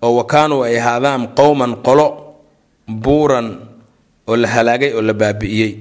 oo 0.01 0.15
wakaanuu 0.19 0.63
ay 0.67 0.79
ahaadaan 0.79 1.23
qowman 1.37 1.73
qolo 1.85 2.07
buuran 2.87 3.47
oo 4.29 4.35
la 4.35 4.47
halaagay 4.47 4.91
oo 4.95 5.01
la 5.01 5.13
baabi'iyey 5.13 5.71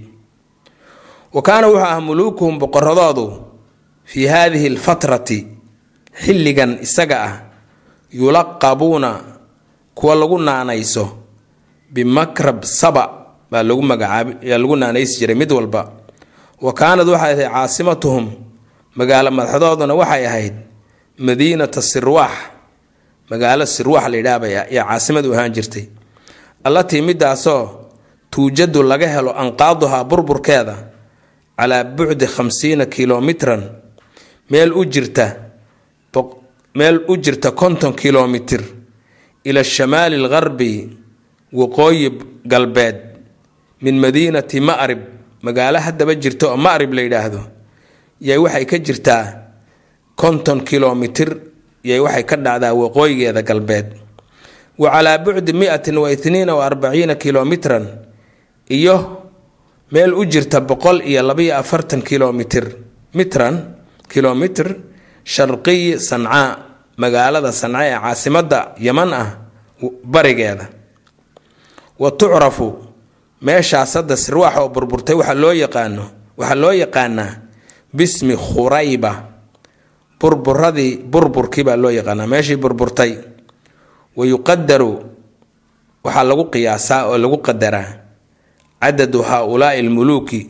wa 1.38 1.42
kaana 1.46 1.66
wuxuu 1.70 1.86
ah 1.86 2.00
muluukuhum 2.02 2.58
boqoradoodu 2.58 3.26
fii 4.10 4.26
haadihi 4.26 4.66
alfatrati 4.74 5.38
xilligan 6.24 6.78
isaga 6.82 7.16
ah 7.28 7.34
yulaqabuuna 8.10 9.10
kuwa 9.94 10.14
lagu 10.14 10.38
naanayso 10.38 11.04
bimakrab 11.94 12.62
saba 12.64 13.04
baa 13.50 13.62
lagu 13.62 13.82
magacaab 13.82 14.42
yaa 14.42 14.58
lagu 14.58 14.76
naanaysi 14.76 15.18
jiray 15.20 15.36
mid 15.38 15.52
walba. 15.52 15.82
Wa 16.60 16.72
kaanad 16.74 17.06
waxay 17.08 17.32
ahayd 17.46 17.52
caasimatuhum 17.54 18.24
magaalo 18.98 19.30
madaxdooduna 19.30 19.94
waxay 19.94 20.26
ahayd 20.26 20.54
madiinata 21.18 21.82
sirwaax 21.82 22.34
magaalo 23.30 23.62
sirwaax 23.66 24.06
la 24.10 24.16
yidhaahbay 24.16 24.52
yaa 24.74 24.84
caasimad 24.90 25.22
u 25.26 25.32
ahaan 25.34 25.52
jirtay. 25.54 25.84
Allatii 26.64 27.02
midaasoo 27.02 27.62
tuujadu 28.30 28.82
laga 28.82 29.06
helo 29.14 29.30
anqaaduhaa 29.42 30.04
burburkeeda 30.04 30.74
calaa 31.58 31.84
bucdi 31.84 32.26
khamsiina 32.26 32.86
kilomitran 32.86 33.62
meel 34.50 34.72
u 34.72 34.84
jirta 34.84 35.26
meel 36.74 36.96
u 37.08 37.16
jirta 37.16 37.50
konton 37.50 37.92
kilomitir 37.94 38.62
ila 39.44 39.64
shamaali 39.64 40.14
algarbi 40.16 40.70
waqooyi 41.52 42.10
galbeed 42.44 42.96
min 43.82 43.98
madiinati 43.98 44.60
ma'rib. 44.60 45.00
Magaalo 45.42 45.78
haddaba 45.78 46.14
jirta 46.14 46.46
oo 46.50 46.56
ma'rib 46.56 46.92
la 46.92 47.02
yidhaahdo 47.02 47.40
yay 48.20 48.38
waxay 48.38 48.64
ka 48.66 48.78
jirtaa 48.78 49.24
konton 50.16 50.60
kilomitir 50.64 51.30
yay 51.84 52.00
waxay 52.00 52.24
ka 52.24 52.36
dhacdaa 52.36 52.74
waqooyigeeda 52.74 53.42
galbeed. 53.42 53.86
Wa 54.78 54.90
calaa 54.90 55.18
bucdi 55.18 55.52
miatin 55.52 55.98
wa 55.98 56.10
itniina 56.10 56.54
wa 56.54 56.66
arbaciina 56.66 57.14
kilomitran 57.14 57.86
iyo 58.68 59.27
meel 59.92 60.12
u 60.14 60.24
jirta 60.24 60.60
boqol 60.60 61.00
iyo 61.10 61.22
labaiyo 61.22 61.56
afartan 61.56 62.02
kilomitir 62.02 62.64
mitran 63.14 63.54
kilomitr 64.08 64.66
sharqiyi 65.24 65.98
sancaa 66.00 66.46
magaalada 67.02 67.52
sanca 67.52 67.80
ee 67.88 67.96
caasimadda 68.04 68.74
yaman 68.86 69.10
ah 69.14 69.26
barigeeda. 70.04 70.66
Wa 71.98 72.10
tucrafu 72.10 72.66
meeshaas 73.46 73.94
hadda 73.94 74.16
sirwaax 74.16 74.56
oo 74.62 74.68
burburtay 74.74 75.14
waxaa 75.20 75.34
loo 75.42 75.52
yaqaano 75.64 76.04
waxaa 76.38 76.54
loo 76.62 76.72
yaqaanaa 76.82 77.30
bismi 77.96 78.34
khurayba. 78.36 79.12
Burburadii 80.20 80.92
burburkii 81.12 81.64
baa 81.64 81.76
loo 81.76 81.90
yaqaanaa 81.98 82.26
meeshii 82.26 82.56
burburtay. 82.58 83.12
Wa 84.16 84.24
yuqadaru 84.26 84.90
waxaa 86.04 86.24
lagu 86.28 86.44
qiyaasaa 86.52 87.06
oo 87.10 87.18
lagu 87.18 87.38
qadaraa 87.38 87.88
cadadu 88.82 89.22
haa-ulaai 89.22 89.78
almuluuki 89.80 90.40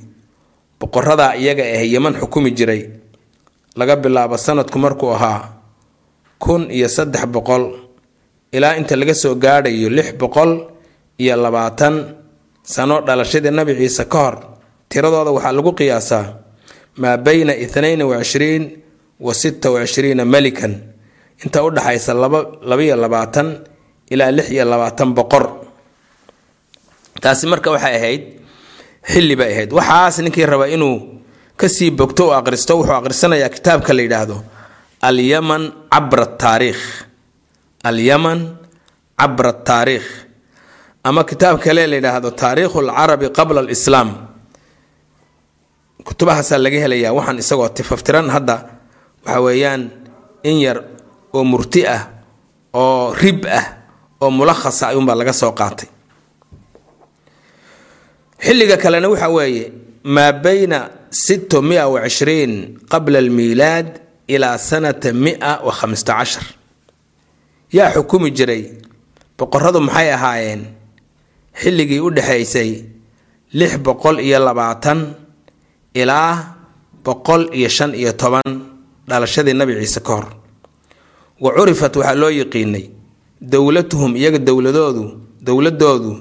boqoradaa 0.80 1.34
iyaga 1.36 1.64
ah 1.64 1.82
yaman 1.94 2.14
xukumi 2.20 2.50
jiray 2.58 2.82
laga 3.78 3.96
bilaabo 3.96 4.36
sanadku 4.36 4.78
markuu 4.78 5.10
ahaa 5.16 5.40
kun 6.38 6.70
iyo 6.70 6.88
saddex 6.88 7.24
boqol 7.34 7.64
ilaa 8.52 8.76
inta 8.78 8.94
laga 8.96 9.14
soo 9.14 9.34
gaadhayo 9.34 9.88
lix 9.90 10.08
boqol 10.20 10.50
iyo 11.18 11.34
labaatan 11.36 11.94
sano 12.62 13.00
dhalashadii 13.06 13.50
nabi 13.50 13.74
ciise 13.80 14.04
ka 14.12 14.18
hor 14.24 14.34
tiradooda 14.88 15.30
waxaa 15.36 15.52
lagu 15.56 15.72
qiyaasaa 15.78 16.24
maa 17.02 17.16
bayna 17.16 17.52
itnayn 17.64 18.02
wa 18.02 18.18
cishriin 18.22 18.64
wa 19.20 19.34
sita 19.34 19.70
wa 19.74 19.80
cishriina 19.86 20.24
melikan 20.24 20.74
inta 21.44 21.58
u 21.66 21.70
dhaxaysa 21.70 22.14
laba 22.14 22.40
labaiyo 22.70 22.96
labaatan 22.96 23.48
ilaa 24.10 24.30
lix 24.30 24.46
iyo 24.54 24.64
labaatan 24.64 25.10
boqor 25.18 25.44
taasi 27.22 27.44
marka 27.52 27.70
waxay 27.74 27.94
ahayd 27.98 28.22
xilli 29.10 29.34
bay 29.40 29.50
ahayd. 29.54 29.70
Waxaas 29.78 30.16
ninkii 30.24 30.46
raba 30.52 30.66
inuu 30.74 30.96
ka 31.60 31.66
sii 31.68 31.90
bogto 31.98 32.22
oo 32.30 32.34
aqristo 32.40 32.72
wuxuu 32.78 32.94
aqrisanayaa 33.00 33.48
kitaabka 33.54 33.92
la 33.96 34.02
yidhaahdo 34.06 34.36
alyaman 35.08 35.62
cabra 35.92 36.26
taariikh. 36.42 36.82
Alyaman 37.88 38.40
cabra 39.20 39.52
taariikh. 39.68 40.08
Ama 41.08 41.22
kitaab 41.30 41.56
kale 41.64 41.86
la 41.90 41.96
yidhaahdo 41.98 42.30
taariikhu 42.40 42.78
alcarabi 42.84 43.26
qabla 43.38 43.60
alislaam. 43.64 44.08
Kutubahaasaa 46.06 46.58
laga 46.64 46.78
helayaa 46.84 47.12
waxaan 47.18 47.38
isagoo 47.42 47.68
tifaftiran 47.76 48.28
hadda 48.34 48.56
waxa 49.26 49.40
weeyaan 49.46 49.82
in 50.48 50.56
yar 50.64 50.78
oo 51.36 51.44
murti 51.44 51.80
ah 51.86 52.02
oo 52.82 53.14
rib 53.22 53.40
ah 53.58 53.64
oo 54.22 54.30
mulakhasa 54.30 54.84
ayuunbaa 54.94 55.18
laga 55.20 55.32
soo 55.40 55.52
qaatay 55.60 55.88
xilliga 58.44 58.76
kalena 58.82 59.08
waxa 59.12 59.28
weeye 59.36 59.72
maa 60.14 60.32
bayna 60.32 60.78
qabla 62.92 63.18
almiilaad 63.18 63.88
ilaa 64.28 64.58
sanata 64.58 65.12
mia 65.12 65.52
wa 65.66 65.72
khamsta 65.72 66.12
cashar. 66.18 66.44
Yaa 67.72 67.90
xukumi 67.94 68.30
jiray 68.36 68.62
boqoradu 69.38 69.80
maxay 69.80 70.10
ahaayeen? 70.16 70.62
Xilligii 71.60 72.00
u 72.00 72.10
dhexaysay 72.16 72.70
lix 73.58 73.72
boqol 73.86 74.20
iyo 74.20 74.38
labaatan 74.46 75.00
ilaa 75.94 76.54
boqol 77.04 77.42
iyo 77.58 77.68
shan 77.68 77.94
iyo 77.94 78.12
toban 78.12 78.50
dhalashadii 79.08 79.54
nabi 79.54 79.74
ciise 79.80 80.00
ka 80.00 80.12
hor. 80.14 80.26
Wa 81.40 81.50
curifat 81.56 81.96
waxaa 81.96 82.14
loo 82.14 82.30
yiqiinay 82.30 82.84
dowlatuhum 83.40 84.16
iyaga 84.16 84.38
dowladoodu 84.38 85.04
dowladoodu 85.46 86.12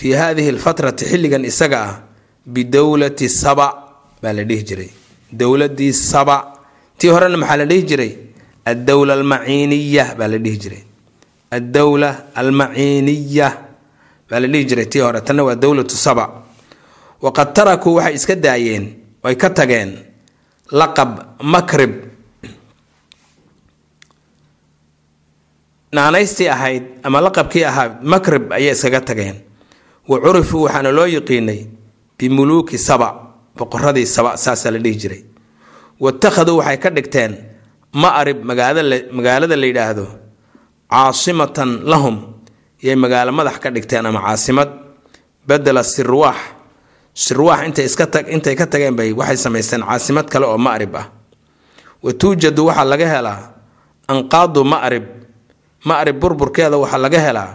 fii 0.00 0.12
haadihi 0.16 0.48
alfatrati 0.56 1.04
xilligan 1.04 1.44
isaga 1.44 1.78
ah 1.88 1.94
bidowlati 2.46 3.28
saba 3.28 3.66
baa 4.22 4.32
la 4.32 4.44
dhihi 4.48 4.62
jiray. 4.64 4.90
Dowladii 5.32 5.92
saba. 5.92 6.36
Tii 6.98 7.08
horena 7.12 7.36
maxaa 7.36 7.56
la 7.60 7.66
dhihi 7.68 7.82
jiray? 7.90 8.12
Addowla 8.64 9.12
almaciiniya 9.14 10.04
baa 10.18 10.28
la 10.32 10.38
dhihi 10.40 10.56
jiray. 10.62 10.82
Addowla 11.56 12.10
almaciiniya 12.34 13.48
baa 14.30 14.40
la 14.40 14.48
dhihi 14.48 14.64
jiray 14.64 14.86
tii 14.88 15.00
hore. 15.04 15.20
Tanna 15.20 15.44
waa 15.44 15.54
dowlatu 15.54 15.94
saba. 15.96 16.24
Waqad 17.22 17.52
tarakuu 17.54 17.94
waxay 18.00 18.14
iska 18.16 18.34
daayeen 18.36 18.84
ay 19.22 19.36
ka 19.36 19.50
tageen 19.52 19.90
laqab 20.72 21.10
makrib. 21.44 21.92
Naanaystii 25.92 26.48
ahayd 26.48 26.84
ama 27.02 27.20
laqabkii 27.20 27.64
ahaa 27.64 27.98
makrib 28.02 28.52
ayay 28.52 28.72
iskaga 28.72 29.00
tageen 29.00 29.36
wa 30.10 30.16
curifuu 30.24 30.62
waxaana 30.66 30.90
loo 30.96 31.06
yiqiinay 31.14 31.60
bimuluuki 32.18 32.78
saba 32.78 33.08
boqoradii 33.58 34.06
saba 34.06 34.30
saasaa 34.44 34.70
la 34.74 34.78
dhihi 34.84 34.96
jiray. 35.02 35.22
Watakhaduu 36.00 36.56
waxay 36.60 36.78
ka 36.82 36.90
dhigteen 36.96 37.32
ma'rib 38.02 38.38
magaalada 38.44 39.56
la 39.62 39.66
yidhaahdo 39.70 40.06
caasimatan 40.90 41.70
lahum 41.92 42.16
yay 42.82 42.96
magaalo 42.96 43.30
madax 43.38 43.56
ka 43.62 43.68
dhigteen 43.70 44.06
ama 44.06 44.20
caasimad. 44.26 44.70
Bedela 45.46 45.82
sirwaax 45.84 46.36
sirwaax 47.14 47.60
intay 47.66 47.84
iska 47.88 48.06
tag 48.06 48.26
intay 48.34 48.54
ka 48.56 48.66
tageen 48.66 48.96
bay 48.98 49.12
waxay 49.12 49.36
samaysteen 49.36 49.82
caasimad 49.88 50.26
kale 50.32 50.46
oo 50.46 50.58
ma'rib 50.58 50.94
ah. 50.96 51.06
Wa 52.02 52.10
tuujadu 52.12 52.66
waxaa 52.68 52.84
laga 52.92 53.06
helaa 53.14 53.40
anqaadu 54.08 54.64
ma'rib 54.64 55.04
ma'rib 55.84 56.16
burburkeeda 56.20 56.76
waxaa 56.82 56.98
laga 57.04 57.20
helaa 57.26 57.50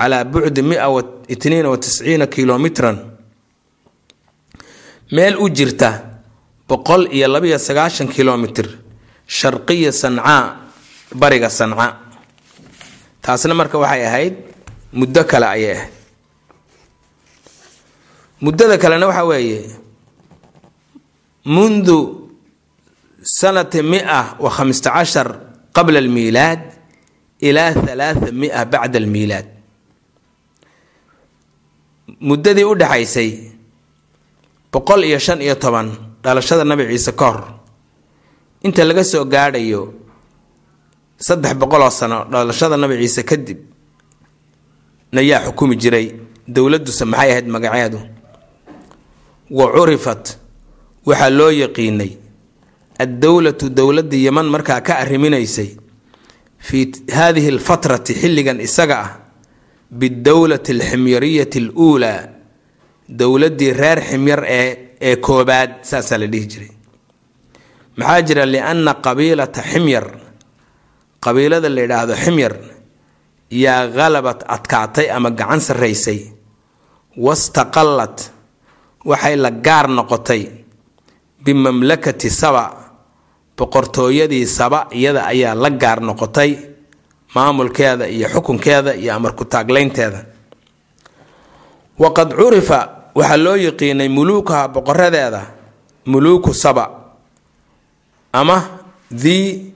calaa 0.00 0.24
bucdi 0.32 0.62
mia 0.70 0.88
wa 0.94 1.02
itniina 1.34 1.68
wa 1.72 1.78
tisciina 1.84 2.26
kilomitran 2.34 2.96
meel 5.14 5.34
u 5.44 5.46
jirta 5.56 5.90
boqol 6.68 7.02
iyo 7.16 7.26
labiyo 7.34 7.58
sagaashan 7.58 8.08
kilomitr 8.16 8.66
sharqiya 9.38 9.92
sancaa 10.02 10.42
bariga 11.20 11.50
sanca 11.58 11.86
taasna 13.24 13.54
marka 13.60 13.76
waxay 13.82 14.02
ahayd 14.08 14.34
muddo 14.98 15.22
kale 15.30 15.46
ayay 15.54 15.72
ahayd 15.76 15.92
muddada 18.44 18.76
kalena 18.82 19.06
waxa 19.10 19.24
weeye 19.30 19.60
mundu 21.44 21.96
sanati 23.38 23.82
mia 23.82 24.20
wa 24.44 24.50
khamsta 24.56 24.90
cashar 24.96 25.28
qabla 25.76 25.98
almiilaad 26.04 26.60
ilaa 27.48 27.72
halaatha 27.88 28.32
mia 28.40 28.64
bacda 28.72 28.96
almiilaad 29.02 29.46
muddadii 32.20 32.64
u 32.64 32.74
dhexaysay 32.74 33.30
boqol 34.72 35.04
iyo 35.04 35.18
shan 35.18 35.40
iyo 35.42 35.54
toban 35.54 35.88
dhalashada 36.22 36.64
nabi 36.64 36.84
ciise 36.90 37.12
ka 37.16 37.24
hor 37.30 37.40
inta 38.62 38.84
laga 38.84 39.04
soo 39.04 39.24
gaadhayo 39.24 39.94
saddex 41.26 41.54
boqoloo 41.60 41.90
sano 41.90 42.24
dhalashada 42.30 42.76
nabi 42.76 42.94
ciise 43.02 43.22
kadib 43.24 43.58
na 45.12 45.20
yaa 45.20 45.44
xukumi 45.46 45.76
jiray 45.76 46.06
dowladuse 46.48 47.04
maxay 47.04 47.30
ahayd 47.30 47.46
magaceedu? 47.48 47.98
Wa 49.50 49.66
curifat 49.74 50.38
waxaa 51.06 51.30
loo 51.30 51.50
yaqiinay 51.50 52.12
addowlatu 52.98 53.70
dowladii 53.70 54.24
yaman 54.26 54.46
markaa 54.54 54.80
ka 54.80 54.98
arriminaysay 55.02 55.70
fii 56.58 56.92
haadihi 57.16 57.48
alfatrati 57.48 58.14
xilligan 58.14 58.60
isaga 58.60 58.96
ah 59.04 59.10
bidowlati 59.98 60.72
alximyariyati 60.72 61.58
aluulaa 61.58 62.20
dowladii 63.18 63.72
reer 63.72 64.00
ximyar 64.10 64.40
ee 64.48 64.68
ee 65.00 65.16
koobaad 65.16 65.70
saasaa 65.90 66.18
la 66.18 66.26
dhihi 66.32 66.46
jiray. 66.52 66.70
Maxaa 67.96 68.22
jira 68.26 68.44
lianna 68.46 68.94
qabiilata 69.06 69.62
ximyar 69.72 70.06
qabiilada 71.24 71.68
la 71.74 71.80
yidhaahdo 71.84 72.14
ximyar 72.24 72.54
yaa 73.50 73.88
qalabad 73.96 74.40
adkaatay 74.54 75.06
ama 75.16 75.30
gacan 75.30 75.60
sarraysay 75.60 76.20
wastaqallat 77.26 78.18
waxay 79.04 79.36
la 79.36 79.50
gaar 79.50 79.86
noqotay 79.98 80.42
bimamlakati 81.44 82.30
saba 82.30 82.64
boqortooyadii 83.58 84.46
saba 84.46 84.86
iyada 84.98 85.26
ayaa 85.32 85.54
la 85.62 85.70
gaar 85.82 86.00
noqotay 86.08 86.50
maamulkeeda 87.34 88.08
iyo 88.08 88.28
xukunkeeda 88.28 88.94
iyo 88.94 89.14
amarku 89.14 89.44
taaglaynteeda. 89.44 90.24
Waqad 91.98 92.34
curifa 92.34 92.78
waxaa 93.14 93.36
loo 93.36 93.56
yiqiinay 93.56 94.08
muluukaha 94.08 94.68
boqoradeeda 94.68 95.42
muluuku 96.06 96.54
saba 96.54 96.84
ama 98.32 98.56
dhii 99.12 99.72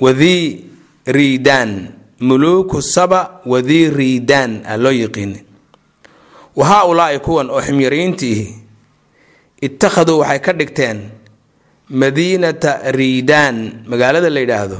wadii 0.00 0.64
riidaan. 1.06 1.88
Muluuku 2.20 2.82
saba 2.82 3.40
wadii 3.46 3.90
riidaan 3.90 4.62
aa 4.66 4.76
loo 4.76 4.92
yiqiinay 4.92 5.42
wa 6.56 6.64
haa-ulaai 6.66 7.18
kuwan 7.18 7.50
oo 7.50 7.60
ximyariintiihi 7.62 8.46
ittakhaduu 9.60 10.18
waxay 10.22 10.38
ka 10.38 10.52
dhigteen 10.52 11.10
madiinata 11.90 12.90
riidaan. 12.94 13.82
Magaalada 13.90 14.30
la 14.30 14.40
yidhaahdo 14.40 14.78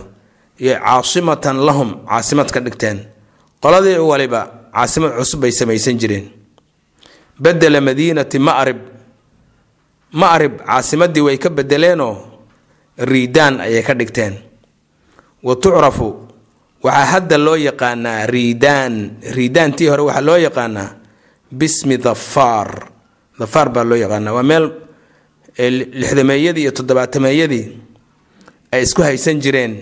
caasimatan 0.59 1.57
lahum 1.67 2.07
caasimad 2.07 2.51
ka 2.51 2.61
dhigteen. 2.61 2.99
Qoladii 3.63 3.99
waliba 3.99 4.71
caasimad 4.75 5.13
cusub 5.19 5.41
bay 5.41 5.51
samaysan 5.53 5.99
jireen. 5.99 6.31
Bedela 7.41 7.81
madiinati 7.81 8.39
ma'rib. 8.39 8.79
Ma'rib 10.15 10.63
caasimadii 10.63 11.21
way 11.27 11.39
ka 11.39 11.51
bedeleenoo 11.51 12.17
riidaan 12.99 13.61
ayay 13.61 13.83
ka 13.83 13.95
dhigteen. 13.95 14.35
Wa 15.43 15.57
tucrafu 15.59 16.29
waxaa 16.83 17.07
hadda 17.19 17.39
loo 17.39 17.57
yaqaanaa 17.59 18.27
riidaan. 18.31 19.19
Riidaantii 19.35 19.89
hore 19.91 20.03
waxaa 20.07 20.23
loo 20.23 20.37
yaqaanaa 20.39 20.91
bismi 21.51 21.97
dhafaar 21.99 22.89
dhafaar 23.39 23.69
baa 23.75 23.85
loo 23.85 23.99
yaqaanaa. 23.99 24.33
Waa 24.39 24.43
meel 24.47 24.71
lixdameeyadii 25.59 26.63
iyo 26.63 26.71
toddobaatameeyadii 26.73 27.67
ay 28.73 28.83
isku 28.83 29.03
haysan 29.03 29.41
jireen 29.41 29.75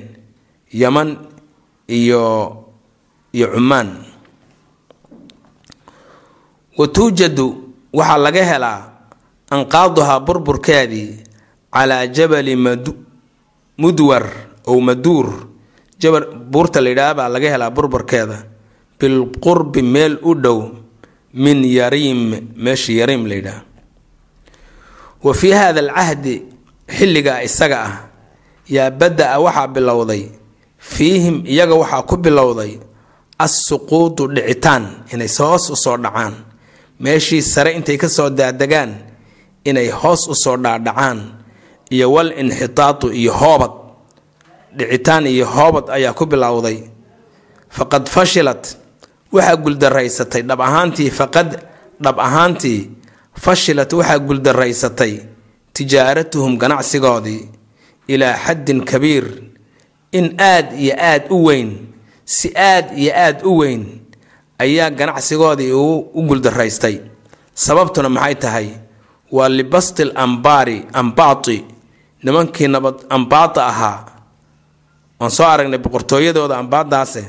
yaman 0.72 1.16
iyo 1.88 2.22
iyo 3.32 3.46
cumaan. 3.54 4.04
Wa 6.78 6.86
tuujadu 6.88 7.46
waxaa 7.92 8.18
laga 8.18 8.42
helaa 8.44 8.80
anqaaduhaa 9.52 10.20
burburkeedii 10.24 11.10
calaa 11.72 12.06
jabali 12.08 12.56
mudwar 13.78 14.24
ow 14.66 14.80
maduur. 14.80 15.28
Jabal 16.00 16.24
buurta 16.50 16.80
la 16.82 16.88
yidhaah 16.90 17.14
baa 17.14 17.28
laga 17.28 17.48
helaa 17.52 17.70
burburkeeda. 17.70 18.38
Bilqurbi 18.98 19.82
meel 19.82 20.18
u 20.22 20.34
dhow 20.34 20.70
min 21.34 21.64
yariim 21.64 22.20
meesha 22.56 22.92
yariim 22.92 23.26
la 23.26 23.34
yidhaah 23.34 23.62
wa 25.22 25.32
fii 25.34 25.50
hada 25.54 25.80
alcahdi 25.80 26.42
xilligaa 26.86 27.42
isaga 27.42 27.78
ah. 27.86 27.94
Yaa 28.68 28.90
bada-a 28.90 29.38
waxaa 29.42 29.66
bilowday 29.74 30.30
fiihim 30.82 31.46
iyaga 31.46 31.74
waxaa 31.78 32.02
ku 32.02 32.16
bilowday 32.18 32.78
assuquudu 33.38 34.26
dhicitaan 34.34 34.84
inay 35.14 35.28
hoos 35.38 35.70
u 35.70 35.76
soo 35.76 35.96
dhacaan. 35.96 36.34
Meeshii 37.00 37.42
sare 37.42 37.72
intay 37.78 37.96
ka 37.98 38.08
soo 38.08 38.30
daadegaan 38.30 38.94
inay 39.64 39.88
hoos 39.90 40.26
u 40.28 40.34
soo 40.34 40.56
dhaadhacaan. 40.58 41.18
Iyo 41.90 42.12
wal 42.12 42.30
inxitaatu 42.38 43.12
iyo 43.12 43.32
hoobad. 43.32 43.72
Dhicitaan 44.76 45.26
iyo 45.26 45.46
hoobad 45.46 45.90
ayaa 45.90 46.12
ku 46.14 46.26
bilowday. 46.26 46.78
Faqad 47.70 48.06
fashilat. 48.08 48.76
Waxaa 49.32 49.56
guldaraysatay 49.56 50.42
dhab 50.42 50.60
ahaantii 50.60 51.10
faqad 51.10 51.48
dhab 52.00 52.16
ahaantii 52.20 52.90
fashilat 53.34 53.90
waxaa 53.92 54.18
guldaraysatay 54.18 55.14
tijaaratuhum 55.72 56.58
ganacsigoodii 56.60 57.48
ilaa 58.12 58.36
xaddin 58.44 58.84
kabiir 58.84 59.24
in 60.12 60.34
aad 60.40 60.66
iyo 60.78 60.94
aad 60.98 61.22
u 61.30 61.44
weyn 61.46 61.70
si 62.24 62.48
aad 62.56 62.86
iyo 62.98 63.12
aad 63.16 63.38
u 63.44 63.56
weyn 63.58 63.82
ayaa 64.58 64.90
ganacsigoodii 64.90 65.72
u 66.14 66.22
guldaraystay 66.28 67.00
sababtuna 67.54 68.08
maxay 68.08 68.34
tahay? 68.34 68.68
Waa 69.32 69.48
libastil 69.48 70.12
ambaari 70.14 70.84
ambaati. 70.92 71.64
Nimankii 72.22 72.68
nabad 72.68 72.94
ambaata 73.08 73.66
ahaa 73.66 73.98
waan 75.20 75.30
soo 75.30 75.46
aragnay 75.46 75.78
boqortooyadooda 75.78 76.56
ambaadaase 76.58 77.24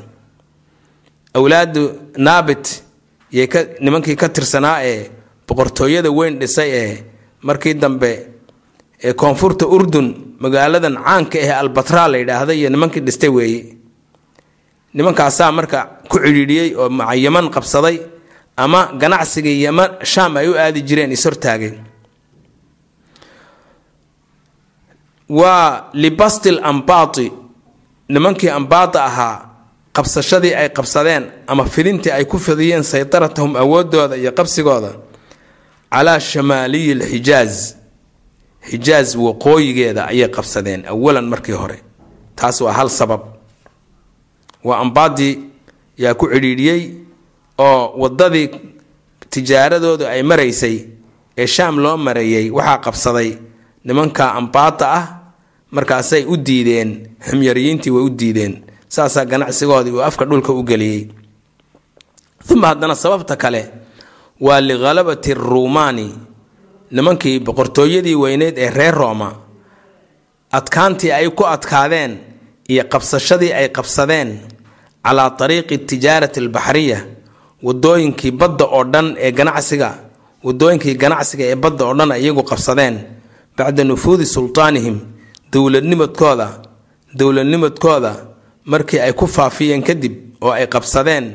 awlaadu 1.33 1.83
naabit 2.17 2.83
yay 3.31 3.47
nimankii 3.79 4.15
ka 4.15 4.29
tirsanaa 4.29 4.83
ee 4.83 5.09
boqortooyada 5.47 6.09
weyn 6.11 6.39
dhisay 6.39 6.69
ee 6.71 7.03
markii 7.41 7.73
dambe 7.73 8.11
ee 9.03 9.13
koonfurta 9.13 9.65
urdun 9.75 10.07
magaaladan 10.43 10.95
caanka 11.05 11.39
ah 11.51 11.59
albatra 11.63 12.07
la 12.11 12.17
yidhaahda 12.21 12.53
iyo 12.59 12.69
nimankii 12.69 13.01
dhistay 13.07 13.29
weeye 13.37 13.61
nimankaasaa 14.93 15.51
marka 15.57 15.79
ku 16.09 16.17
cidhiidhiyey 16.23 16.69
oo 16.81 16.89
maca 16.89 17.15
yaman 17.25 17.45
qabsaday 17.55 17.97
ama 18.63 18.79
ganacsigii 19.01 19.57
yaman 19.65 19.89
shaam 20.11 20.37
ay 20.37 20.47
u 20.49 20.53
aadi 20.63 20.81
jireen 20.87 21.11
ishortaagay 21.17 21.73
waa 25.29 25.89
libastil 25.93 26.59
ambaati. 26.63 27.31
Nimankii 28.09 28.49
ambaata 28.49 29.03
ahaa 29.05 29.35
qabsashadii 29.93 30.53
ay 30.53 30.69
qabsadeen 30.69 31.23
ama 31.47 31.65
fidintii 31.65 32.11
ay 32.11 32.25
ku 32.25 32.37
fidiyeen 32.39 32.83
saytaratahum 32.83 33.55
awoodooda 33.55 34.15
iyo 34.17 34.31
qabsigooda 34.31 34.91
calaa 35.91 36.19
shamaaliyi 36.19 36.93
lxijaaz 36.95 37.73
xijaaz 38.69 39.15
waqooyigeeda 39.15 40.07
ayay 40.11 40.27
qabsadeen 40.29 40.85
awalan 40.87 41.25
markii 41.27 41.55
hore. 41.55 41.77
Taas 42.35 42.61
waa 42.61 42.73
hal 42.73 42.89
sabab. 42.89 43.21
Waa 44.63 44.77
ambaadii 44.79 45.39
yaa 45.97 46.13
ku 46.13 46.27
cidhiidhiyey 46.27 46.81
oo 47.57 47.93
wadadii 48.01 48.49
tijaaradoodu 49.29 50.05
ay 50.07 50.23
maraysay 50.23 50.77
ee 51.37 51.47
shaam 51.47 51.79
loo 51.79 51.97
mareeyey 51.97 52.49
waxaa 52.51 52.77
qabsaday 52.77 53.29
nimanka 53.85 54.33
ambaata 54.33 54.85
ah. 54.99 55.05
Markaasay 55.73 56.25
u 56.29 56.37
diideen 56.37 57.09
ximyariyiintii 57.29 57.89
way 57.91 58.03
u 58.05 58.09
diideen. 58.09 58.61
Saasaa 58.87 59.25
ganacsigoodii 59.25 59.91
uu 59.91 60.01
afka 60.03 60.25
dhulka 60.25 60.53
u 60.53 60.63
geliyey. 60.63 61.07
Uma 62.51 62.67
haddana 62.67 62.95
sababta 62.95 63.35
kale 63.35 63.69
waa 64.41 64.61
likhalabati 64.61 65.33
ruumaani 65.33 66.13
nimankii 66.95 67.39
boqortooyadii 67.45 68.15
weyneyd 68.23 68.57
ee 68.57 68.69
reer 68.77 68.93
rooma 69.01 69.29
adkaantii 70.57 71.11
ay 71.11 71.27
ku 71.37 71.43
adkaadeen 71.55 72.11
iyo 72.69 72.83
qabsashadii 72.91 73.53
ay 73.53 73.67
qabsadeen 73.77 74.29
calaa 75.05 75.29
tariiqi 75.39 75.77
tijaarati 75.89 76.39
albaxriya 76.39 76.99
wadooyinkii 77.65 78.31
badda 78.31 78.65
oo 78.65 78.83
dhan 78.93 79.07
ee 79.25 79.31
ganacsiga 79.31 79.89
wadooyinkii 80.45 80.95
ganacsiga 81.03 81.43
ee 81.51 81.55
badda 81.63 81.83
oo 81.85 81.93
dhan 81.99 82.11
iyagu 82.21 82.43
qabsadeen 82.51 82.95
bacda 83.57 83.83
nufuudi 83.83 84.25
sultaanihim 84.25 84.97
dowladnimadkooda 85.53 86.47
dowladnimadkooda 87.19 88.11
markii 88.71 88.99
ay 88.99 89.13
ku 89.13 89.25
faafiyeen 89.27 89.83
kadib 89.83 90.13
oo 90.41 90.51
ay 90.51 90.67
qabsadeen 90.67 91.25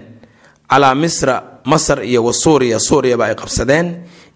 calaa 0.71 0.95
misra 0.95 1.35
masar 1.65 1.99
iyo 2.05 2.25
wa 2.25 2.33
suuriya 2.33 2.79
suuriyaba 2.81 3.25
ay 3.27 3.35
qabsadeen 3.35 3.87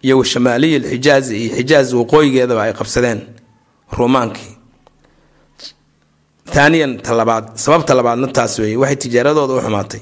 iyo 0.05 0.17
wa 0.19 0.25
shamaaliya 0.25 0.77
alxijaazi 0.79 1.33
iyo 1.45 1.55
xijaaz 1.57 1.87
waqooyigeedaba 1.99 2.61
ay 2.63 2.73
qabsadeen 2.79 3.19
ruumaankii 3.97 4.51
taaniyan 6.53 6.93
ta 7.05 7.11
labaad 7.19 7.45
sababta 7.63 7.93
labaadna 7.97 8.27
taas 8.37 8.59
weeye 8.59 8.77
waxay 8.81 8.95
tijaaradooda 9.03 9.53
u 9.53 9.61
xumaatay. 9.65 10.01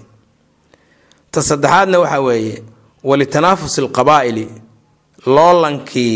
Ta 1.32 1.40
saddexaadna 1.42 1.98
waxaa 2.04 2.20
weeye 2.28 2.56
walitanaafus 3.10 3.80
alqabaa'ili 3.80 4.46
loolankii 5.26 6.16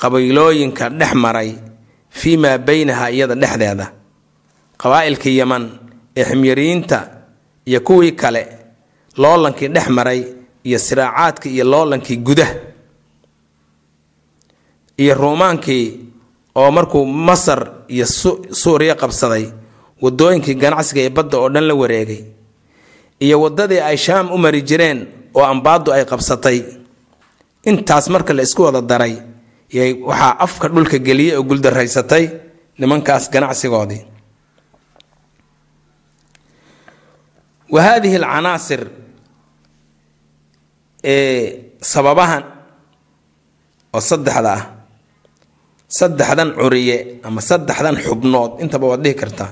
qabiilooyinka 0.00 0.88
dhex 0.90 1.14
maray 1.14 1.50
fii 2.10 2.36
maa 2.36 2.58
beynaha 2.58 3.10
iyada 3.10 3.34
dhexdeeda. 3.34 3.86
Qabaa'ilkii 4.82 5.36
yaman 5.38 5.64
ee 6.16 6.24
ximyariyiinta 6.24 6.98
iyo 7.66 7.80
kuwii 7.80 8.12
kale 8.12 8.42
loolankii 9.16 9.68
dhex 9.68 9.88
maray 9.88 10.20
iyo 10.64 10.78
siraacaadkii 10.78 11.54
iyo 11.54 11.64
loolankii 11.64 12.16
gudah 12.16 12.50
iyo 14.98 15.14
ruumaankii 15.14 15.86
oo 16.54 16.70
markuu 16.70 17.06
masar 17.06 17.60
iyo 17.88 18.06
suuriya 18.52 18.94
qabsaday 18.94 19.44
wadooyinkii 20.02 20.54
ganacsiga 20.62 21.00
ee 21.06 21.10
badda 21.16 21.38
oo 21.38 21.48
dhan 21.48 21.64
la 21.68 21.74
wareegay 21.74 22.24
iyo 23.20 23.40
wadadii 23.40 23.80
ay 23.80 23.96
shaam 23.96 24.30
u 24.34 24.38
mari 24.38 24.62
jireen 24.62 25.06
oo 25.34 25.44
ambaadu 25.44 25.92
ay 25.92 26.04
qabsatay. 26.04 26.58
Intaas 27.64 28.08
marka 28.10 28.32
la 28.34 28.42
isku 28.42 28.62
wada 28.66 28.80
daray 28.82 29.14
waxaa 30.08 30.36
afka 30.44 30.68
dhulka 30.68 30.98
geliyey 30.98 31.36
oo 31.38 31.42
guldaraysatay 31.46 32.24
nimankaas 32.78 33.30
ganacsigoodii. 33.30 34.02
Wa 37.72 37.80
haadihi 37.82 38.16
alcanaasir 38.16 38.82
ee 41.04 41.72
sababahan 41.80 42.44
oo 43.94 44.00
saddexda 44.00 44.52
ah 44.58 44.62
saddexdan 45.98 46.50
curiye 46.60 46.96
ama 47.26 47.40
saddexdan 47.50 47.96
xubnood 48.06 48.52
intaba 48.64 48.86
waad 48.96 49.02
dhihi 49.04 49.16
kartaa. 49.22 49.50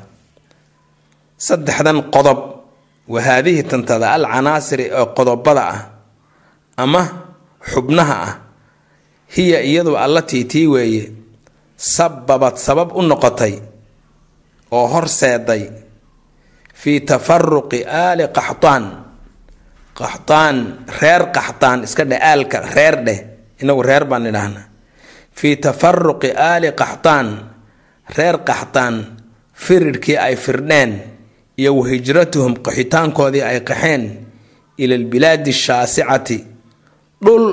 Saddexdan 1.46 1.98
qodob 2.14 2.40
wa 3.12 3.18
haadihi 3.26 3.62
tantada 3.70 4.06
al 4.16 4.24
canaasiri 4.32 4.86
oo 4.98 5.06
qodobada 5.16 5.62
ah 5.74 5.80
ama 6.82 7.02
xubnaha 7.72 8.16
ah 8.28 8.32
hiya 9.36 9.58
iyadu 9.70 9.92
allatii 10.04 10.44
tii 10.52 10.66
weeye 10.74 11.04
sababad 11.76 12.56
sabab 12.66 12.88
u 12.96 13.00
noqotay 13.10 13.54
oo 14.76 14.86
horseeday 14.94 15.62
fii 16.80 16.98
tafaruqi 17.08 17.78
aali 17.84 18.24
qaxtaan. 18.38 18.84
Qaxtaan 19.98 20.56
reer 21.00 21.22
qaxtaan 21.36 21.78
iska 21.86 22.04
dheh 22.10 22.20
aalka 22.30 22.58
reer 22.74 22.96
dheh 23.06 23.18
inagu 23.62 23.82
reer 23.88 24.04
baan 24.10 24.24
idhaahnaa 24.30 24.64
fii 25.40 25.56
tafaruqi 25.64 26.30
aali 26.36 26.68
qaxtaan 26.80 27.26
reer 28.16 28.36
qaxtaan 28.48 28.94
firirkii 29.64 30.16
ay 30.26 30.36
firdheen 30.36 30.90
iyo 31.60 31.70
wa 31.78 31.84
hijratuhum 31.88 32.54
qaxitaankoodii 32.66 33.42
ay 33.50 33.60
qaxeen 33.70 34.02
ila 34.82 34.94
albilaadi 35.00 35.50
ashaasicati 35.56 36.38
dhul 37.24 37.44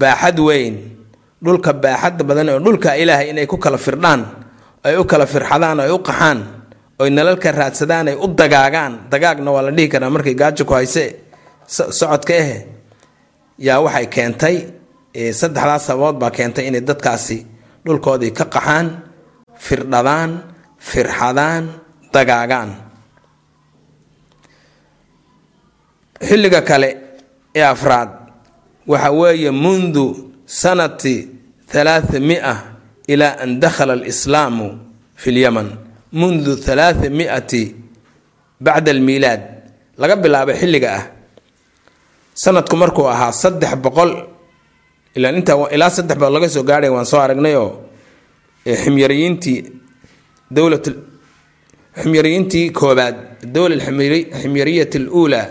baaxad 0.00 0.38
weyn 0.48 0.74
dhulka 1.44 1.72
baaxadda 1.72 2.22
badan 2.28 2.48
oo 2.52 2.60
dhulka 2.64 2.90
ilaahay 3.02 3.28
inay 3.32 3.46
ku 3.46 3.56
kala 3.64 3.78
firdhaan 3.86 4.20
ay 4.86 4.94
u 5.00 5.04
kala 5.10 5.26
firxadaan 5.26 5.80
ay 5.84 5.90
u 5.90 5.98
qaxaan 6.08 6.38
oy 7.00 7.10
nalalka 7.10 7.52
raadsadaan 7.52 8.08
ay 8.08 8.16
u 8.16 8.26
dagaagaan. 8.40 8.92
Dagaagna 9.12 9.50
waa 9.54 9.62
la 9.68 9.70
dhihi 9.76 9.88
karaa 9.92 10.10
markay 10.10 10.34
gaajo 10.40 10.64
ku 10.64 10.72
hayse 10.74 11.04
socodka 11.98 12.32
ahe 12.42 12.56
yaa 13.66 13.80
waxay 13.84 14.06
keentay 14.14 14.56
saddexdaas 15.40 15.82
sababood 15.86 16.16
baa 16.22 16.30
keentay 16.36 16.66
inay 16.68 16.80
dadkaasi 16.88 17.38
dhulkoodii 17.84 18.32
ka 18.38 18.44
qaxaan 18.54 18.86
firdhadaan 19.64 20.30
firxadaan 20.88 21.64
dagaagaan. 22.12 22.70
Xilliga 26.28 26.60
kale 26.68 26.88
ee 27.54 27.64
afraad 27.74 28.10
waxa 28.86 29.10
weeye 29.12 29.50
mundu 29.50 30.04
sanati 30.46 31.14
halaatha 31.72 32.20
mia 32.20 32.54
ilaa 33.08 33.36
an 33.44 33.60
dakhala 33.60 33.92
alislaamu 33.98 34.66
fi 35.14 35.28
lyaman 35.36 35.68
mundu 36.12 36.56
halaatha 36.66 37.10
miati 37.10 37.62
bacda 38.60 38.90
almiilaad 38.96 39.42
laga 40.00 40.16
bilaabo 40.16 40.52
xilliga 40.60 40.88
ah. 40.98 41.04
Sanadku 42.34 42.76
markuu 42.76 43.08
ahaa 43.08 43.32
saddex 43.32 43.72
boqol 43.84 44.10
ilaa 45.16 45.32
intaa 45.38 45.68
ilaa 45.76 45.90
saddex 45.96 46.16
boqol 46.20 46.32
laga 46.34 46.48
soo 46.54 46.62
gaadhay 46.70 46.90
waan 46.90 47.06
soo 47.12 47.20
aragnayoo 47.24 47.70
ximyariyiintii 48.84 49.58
dowlat 50.56 50.86
ximyariyiintii 52.02 52.70
koobaad 52.78 53.16
dowla 53.54 53.76
ximyariyati 54.42 54.98
aluulaa 55.02 55.46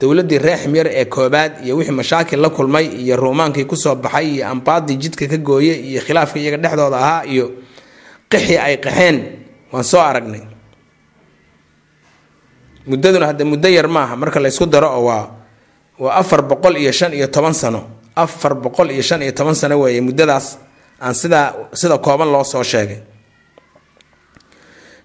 dowladdii 0.00 0.38
reer 0.44 0.58
ximyar 0.62 0.86
ee 1.00 1.04
koobaad 1.14 1.52
iyo 1.64 1.74
wixii 1.76 1.94
mashaakil 2.00 2.40
la 2.44 2.50
kulmay 2.56 2.86
iyo 3.02 3.16
ruumaankii 3.16 3.64
ku 3.70 3.76
soo 3.76 3.94
baxay 3.94 4.26
iyo 4.34 4.44
ambaadii 4.48 4.96
jidka 5.02 5.26
ka 5.32 5.36
gooye 5.36 5.74
iyo 5.90 6.00
khilaafka 6.06 6.38
iyaga 6.40 6.56
dhexdooda 6.62 6.96
ahaa 6.98 7.22
iyo 7.32 7.46
qixii 8.30 8.58
ay 8.66 8.76
qaxeen 8.84 9.16
waan 9.72 9.84
soo 9.84 10.00
aragnay. 10.00 10.42
Muddaduna 12.86 13.26
hadde 13.30 13.44
muddo 13.44 13.68
yar 13.68 13.86
maaha 13.88 14.16
marka 14.16 14.40
la 14.40 14.48
ysku 14.48 14.66
daro 14.66 14.88
oo 14.98 15.04
waa 15.06 15.30
waa 15.98 16.14
afar 16.20 16.42
boqol 16.42 16.76
iyo 16.76 16.92
shan 16.92 17.12
iyo 17.14 17.26
toban 17.28 17.54
sano 17.54 17.80
afar 18.16 18.54
boqol 18.54 18.90
iyo 18.90 19.02
shan 19.02 19.22
iyo 19.22 19.32
toban 19.32 19.54
sano 19.54 19.80
weeye 19.80 20.00
muddadaas 20.00 20.58
aan 21.00 21.14
sidaa 21.14 21.46
sida 21.74 21.98
kooban 21.98 22.28
loo 22.32 22.44
soo 22.44 22.62
sheegay. 22.62 23.00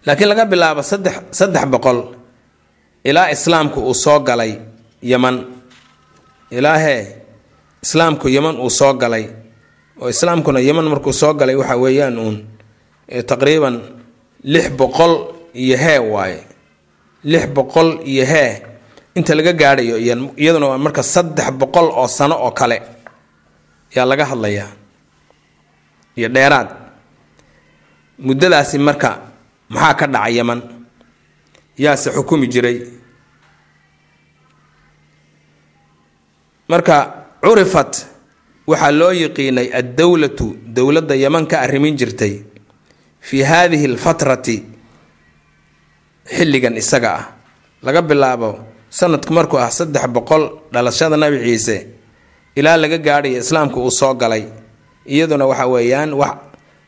Laakiin 0.05 0.29
laga 0.29 0.45
bilaabo 0.45 0.81
saddex 0.83 1.15
saddex 1.39 1.65
boqol 1.73 1.99
ilaa 3.03 3.29
islaamku 3.35 3.79
uu 3.89 3.93
soo 3.93 4.19
galay 4.19 4.51
yaman 5.01 5.35
ilaahee 6.51 7.03
islaamku 7.83 8.27
yaman 8.29 8.55
uu 8.59 8.69
soo 8.69 8.93
galay. 8.93 9.25
Oo 10.01 10.09
islaamkuna 10.09 10.59
yaman 10.59 10.85
markuu 10.91 11.13
soo 11.13 11.33
galay 11.33 11.55
waxa 11.55 11.75
weeyaan 11.83 12.17
uun 12.19 12.37
taqriiban 13.29 13.75
lix 14.43 14.65
boqol 14.79 15.13
iyo 15.63 15.77
hee 15.77 15.99
waaye. 16.13 16.39
Lix 17.23 17.45
boqol 17.55 17.89
iyo 18.05 18.25
hee 18.25 18.51
inta 19.15 19.35
laga 19.35 19.53
gaadhayo 19.53 19.97
iyaduna 20.41 20.67
waa 20.71 20.77
marka 20.77 21.03
saddex 21.03 21.49
boqol 21.61 21.87
oo 21.99 22.07
sano 22.07 22.35
oo 22.45 22.51
kale 22.51 22.77
yaa 23.97 24.05
laga 24.11 24.25
hadlayaa 24.31 24.69
iyo 26.17 26.29
dheeraad. 26.35 26.69
Muddadaasi 28.25 28.77
marka 28.87 29.09
maxaa 29.73 29.93
ka 29.99 30.05
dhaca 30.13 30.29
yaman 30.37 30.59
yaase 31.83 32.09
xukumi 32.15 32.47
jiray. 32.53 32.77
Marka 36.69 36.97
curifat 37.43 37.91
waxaa 38.67 38.91
loo 38.99 39.11
yiqiinay 39.21 39.67
addowlatu 39.79 40.47
dowladda 40.75 41.15
yaman 41.23 41.45
ka 41.51 41.57
arrimin 41.65 41.95
jirtay 41.99 42.33
fii 43.27 43.43
haadihi 43.49 43.85
alfatrati 43.91 44.57
xilligan 46.35 46.75
isaga 46.81 47.09
ah. 47.19 47.25
Laga 47.85 48.01
bilaabo 48.01 48.49
sanadku 48.89 49.31
markuu 49.37 49.59
ah 49.61 49.69
saddex 49.77 50.05
boqol 50.15 50.43
dhalashada 50.73 51.15
nabi 51.17 51.37
ciise 51.45 51.77
ilaa 52.57 52.77
laga 52.81 52.97
gaadhayo 52.97 53.37
islaamka 53.39 53.77
uu 53.79 53.91
soo 53.91 54.13
galay. 54.13 54.43
Iyaduna 55.05 55.45
waxa 55.45 55.65
weeyaan 55.73 56.11
wax 56.13 56.35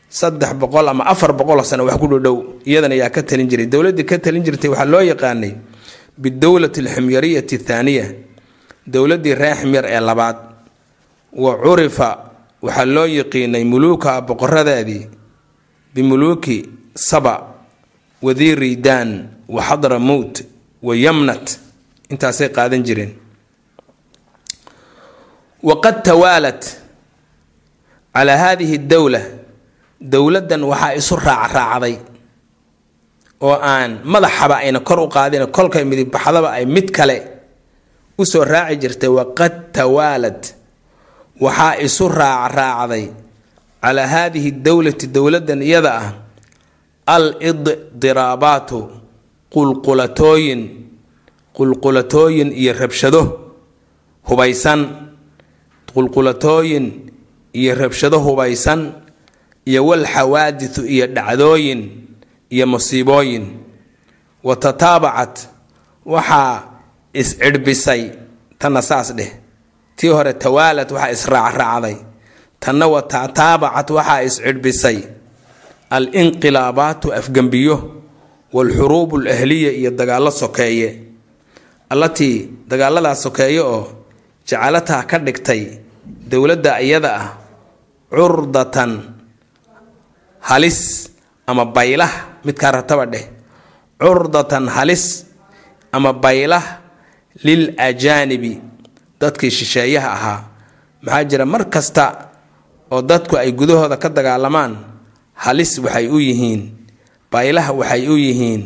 saddex 0.08 0.52
boqol 0.60 0.88
ama 0.88 1.04
afar 1.06 1.32
boqoloo 1.38 1.64
sano 1.64 1.84
wax 1.86 1.96
ku 2.02 2.06
dhodhow 2.10 2.36
iyadana 2.66 2.94
yaa 2.94 3.10
ka 3.14 3.22
talin 3.22 3.46
jiray. 3.48 3.66
Dowladdii 3.66 4.04
ka 4.10 4.18
talin 4.18 4.42
jirtay 4.44 4.70
waxaa 4.70 4.84
loo 4.92 5.00
yaqaanay 5.10 5.52
bidowlati 6.18 6.80
alximyariyati 6.84 7.54
athaaniya 7.56 8.06
dowladdii 8.86 9.34
reer 9.34 9.56
ximyar 9.56 9.84
ee 9.86 10.00
labaad. 10.00 10.36
Wa 11.32 11.52
curifa 11.62 12.08
waxaa 12.62 12.84
loo 12.84 13.06
yiqiinay 13.06 13.64
muluuka 13.64 14.20
boqoradeedii 14.20 15.06
bimuluuki 15.94 16.56
saba 16.94 17.34
wadiiriidaan 18.22 19.28
wa 19.48 19.62
xadramowt 19.62 20.34
wa 20.82 20.94
yamnat. 20.96 21.58
Intaasay 22.10 22.48
qaadan 22.50 22.82
jireen 22.82 23.12
waqad 25.62 26.02
tawaalat 26.02 26.62
calaa 28.14 28.36
haadihi 28.36 28.78
dowla 28.78 29.20
dowladdan 30.00 30.62
waxaa 30.64 30.94
isu 31.00 31.16
raacraacday 31.16 31.96
oo 33.40 33.56
aan 33.72 34.00
madaxaba 34.04 34.56
ayna 34.64 34.80
kor 34.80 35.00
u 35.00 35.08
qaadin 35.08 35.46
kolkay 35.56 35.84
midibbaxdaba 35.84 36.50
ay 36.56 36.64
mid 36.66 36.90
kale 36.90 37.16
u 38.18 38.24
soo 38.26 38.44
raaci 38.44 38.76
jirtay. 38.76 39.08
Waqad 39.08 39.72
tawaalad 39.72 40.40
waxaa 41.40 41.74
isu 41.86 42.08
raacraacday 42.08 43.04
calaa 43.82 44.06
haadihi 44.06 44.50
dowlati 44.52 45.06
dowladdan 45.06 45.62
iyada 45.62 45.92
ah 46.00 46.08
al 47.06 47.26
iddiraabaatu 47.40 48.78
qulqulatooyin 49.54 50.60
qulqulatooyin 51.56 52.52
iyo 52.52 52.72
rabshado 52.72 53.22
hubaysan 54.28 55.09
qulqulatooyin 55.94 56.86
iyo 57.52 57.74
rabshado 57.74 58.18
hubaysan 58.26 58.92
iyo 59.66 59.86
wal 59.86 60.04
xawaadisu 60.06 60.82
iyo 60.86 61.06
dhacdooyin 61.06 61.80
iyo 62.50 62.66
musiibooyin 62.66 63.44
wa 64.44 64.56
tataabacat 64.56 65.48
waxaa 66.06 66.62
is-cidhbisay 67.14 68.02
tanna 68.58 68.82
saas 68.82 69.12
dheh. 69.18 69.32
Tii 69.96 70.08
hore 70.14 70.32
tawaalad 70.32 70.90
waxaa 70.92 71.10
israacraacday 71.16 71.96
tanna 72.60 72.86
wa 72.88 73.02
tataabacat 73.02 73.90
waxaa 73.90 74.22
is-cidhbisay 74.28 74.98
al 75.90 76.06
inqilaabaatu 76.14 77.12
afgembiyo 77.14 77.76
waalxuruubu 78.52 79.16
alahliya 79.20 79.70
iyo 79.72 79.90
dagaallo 79.90 80.30
sokeeye. 80.30 80.88
Allatii 81.90 82.48
dagaalladaas 82.68 83.22
sokeeye 83.22 83.60
oo 83.60 83.82
jacalataa 84.50 85.02
ka 85.10 85.16
dhigtay 85.26 85.62
dowladda 86.30 86.72
iyada 86.82 87.10
ah 87.22 87.26
curdatan 88.10 88.92
halis 90.48 91.10
ama 91.46 91.64
baylah 91.76 92.10
midkaa 92.44 92.72
rataba 92.82 93.06
dheh. 93.06 93.26
Curdatan 94.00 94.66
halis 94.68 95.26
ama 95.92 96.10
baylah 96.16 96.80
lil 97.44 97.74
ajaanibi 97.78 98.58
dadkii 99.20 99.50
shisheeyaha 99.52 100.08
ahaa. 100.16 100.40
Maxaa 101.04 101.24
jira 101.28 101.44
mar 101.46 101.62
kasta 101.70 102.04
oo 102.90 103.02
dadku 103.02 103.36
ay 103.36 103.52
gudahooda 103.52 103.96
ka 104.02 104.08
dagaalamaan 104.08 104.72
halis 105.44 105.78
waxay 105.78 106.08
u 106.08 106.18
yihiin 106.18 106.62
baylah 107.32 107.66
waxay 107.78 108.08
u 108.08 108.16
yihiin 108.16 108.62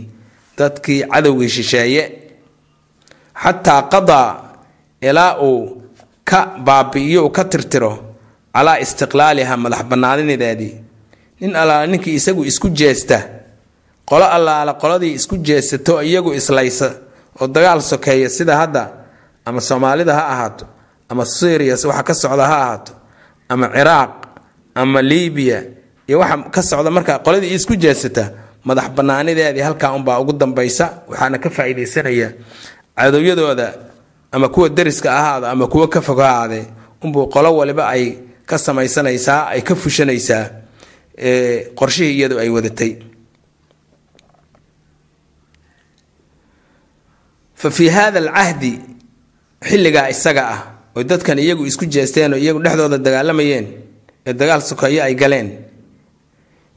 dadkii 0.58 1.02
cadowgii 1.12 1.50
shisheeye. 1.56 2.02
Xataa 3.42 3.82
qadaa 3.92 4.53
ilaa 5.08 5.32
uu 5.48 5.82
ka 6.24 6.40
baabi'iyo 6.66 7.20
uu 7.26 7.30
ka 7.36 7.44
tirtiro 7.52 7.92
calaa 8.54 8.78
istiqlaaliha 8.84 9.54
madax 9.64 9.82
bannaanideedii 9.90 10.74
nin 11.40 11.52
allaala 11.60 11.86
ninkii 11.92 12.14
isagu 12.20 12.42
isku 12.50 12.68
jeesta 12.80 13.18
qolo 14.10 14.24
allaala 14.36 14.72
qoladii 14.82 15.12
isku 15.18 15.36
jeesato 15.46 15.94
iyagu 16.08 16.30
islaysa 16.40 16.88
oo 17.40 17.46
dagaal 17.54 17.80
sokeeya 17.82 18.28
sida 18.36 18.54
hadda 18.60 18.82
ama 19.48 19.60
soomaalida 19.60 20.14
ha 20.18 20.24
ahaato 20.34 20.64
ama 21.10 21.24
syriya 21.26 21.74
waxa 21.88 22.02
ka 22.08 22.14
socda 22.22 22.46
ha 22.50 22.56
ahaato 22.64 22.92
ama 23.48 23.66
ciraaq 23.76 24.12
ama 24.74 25.02
libiya 25.10 25.58
iyo 26.08 26.18
waxa 26.22 26.36
ka 26.54 26.62
socda 26.70 26.90
marka 26.96 27.18
qoladii 27.26 27.52
isku 27.58 27.74
jeesata 27.84 28.24
madax 28.64 28.88
banaanideedii 28.96 29.60
halkaa 29.68 29.92
unbaa 29.98 30.18
ugu 30.22 30.32
dambaysa 30.32 30.86
waxaana 31.10 31.38
ka 31.44 31.48
faa'iidaysanaya 31.56 32.28
cadowyadooda 32.96 33.68
ama 34.34 34.48
kuwa 34.54 34.68
deriska 34.68 35.08
ahaada 35.18 35.46
ama 35.50 35.66
kuwa 35.72 35.86
ka 35.88 36.00
fog 36.06 36.18
ha 36.20 36.28
ahaadee 36.30 36.64
unbuu 37.02 37.26
qolo 37.34 37.56
waliba 37.56 37.84
ay 37.94 38.04
ka 38.46 38.58
samaysanaysaa 38.58 39.46
ay 39.54 39.60
ka 39.62 39.74
fushanaysaa 39.82 40.44
qorshihii 41.78 42.14
iyadu 42.18 42.36
ay 42.42 42.48
wadatay. 42.56 42.92
Fa 47.54 47.70
fii 47.70 47.88
hada 47.88 48.18
alcahdi 48.20 48.72
xilligaa 49.68 50.08
isaga 50.14 50.42
ah 50.54 50.60
oy 50.96 51.04
dadkan 51.10 51.38
iyagu 51.38 51.64
isku 51.70 51.84
jeesteen 51.94 52.32
oo 52.34 52.38
iyagu 52.44 52.60
dhexdooda 52.64 52.98
dagaalamayeen 53.06 53.66
ee 54.26 54.32
dagaal 54.40 54.60
sokeeye 54.70 55.00
ay 55.02 55.14
galeen 55.22 55.48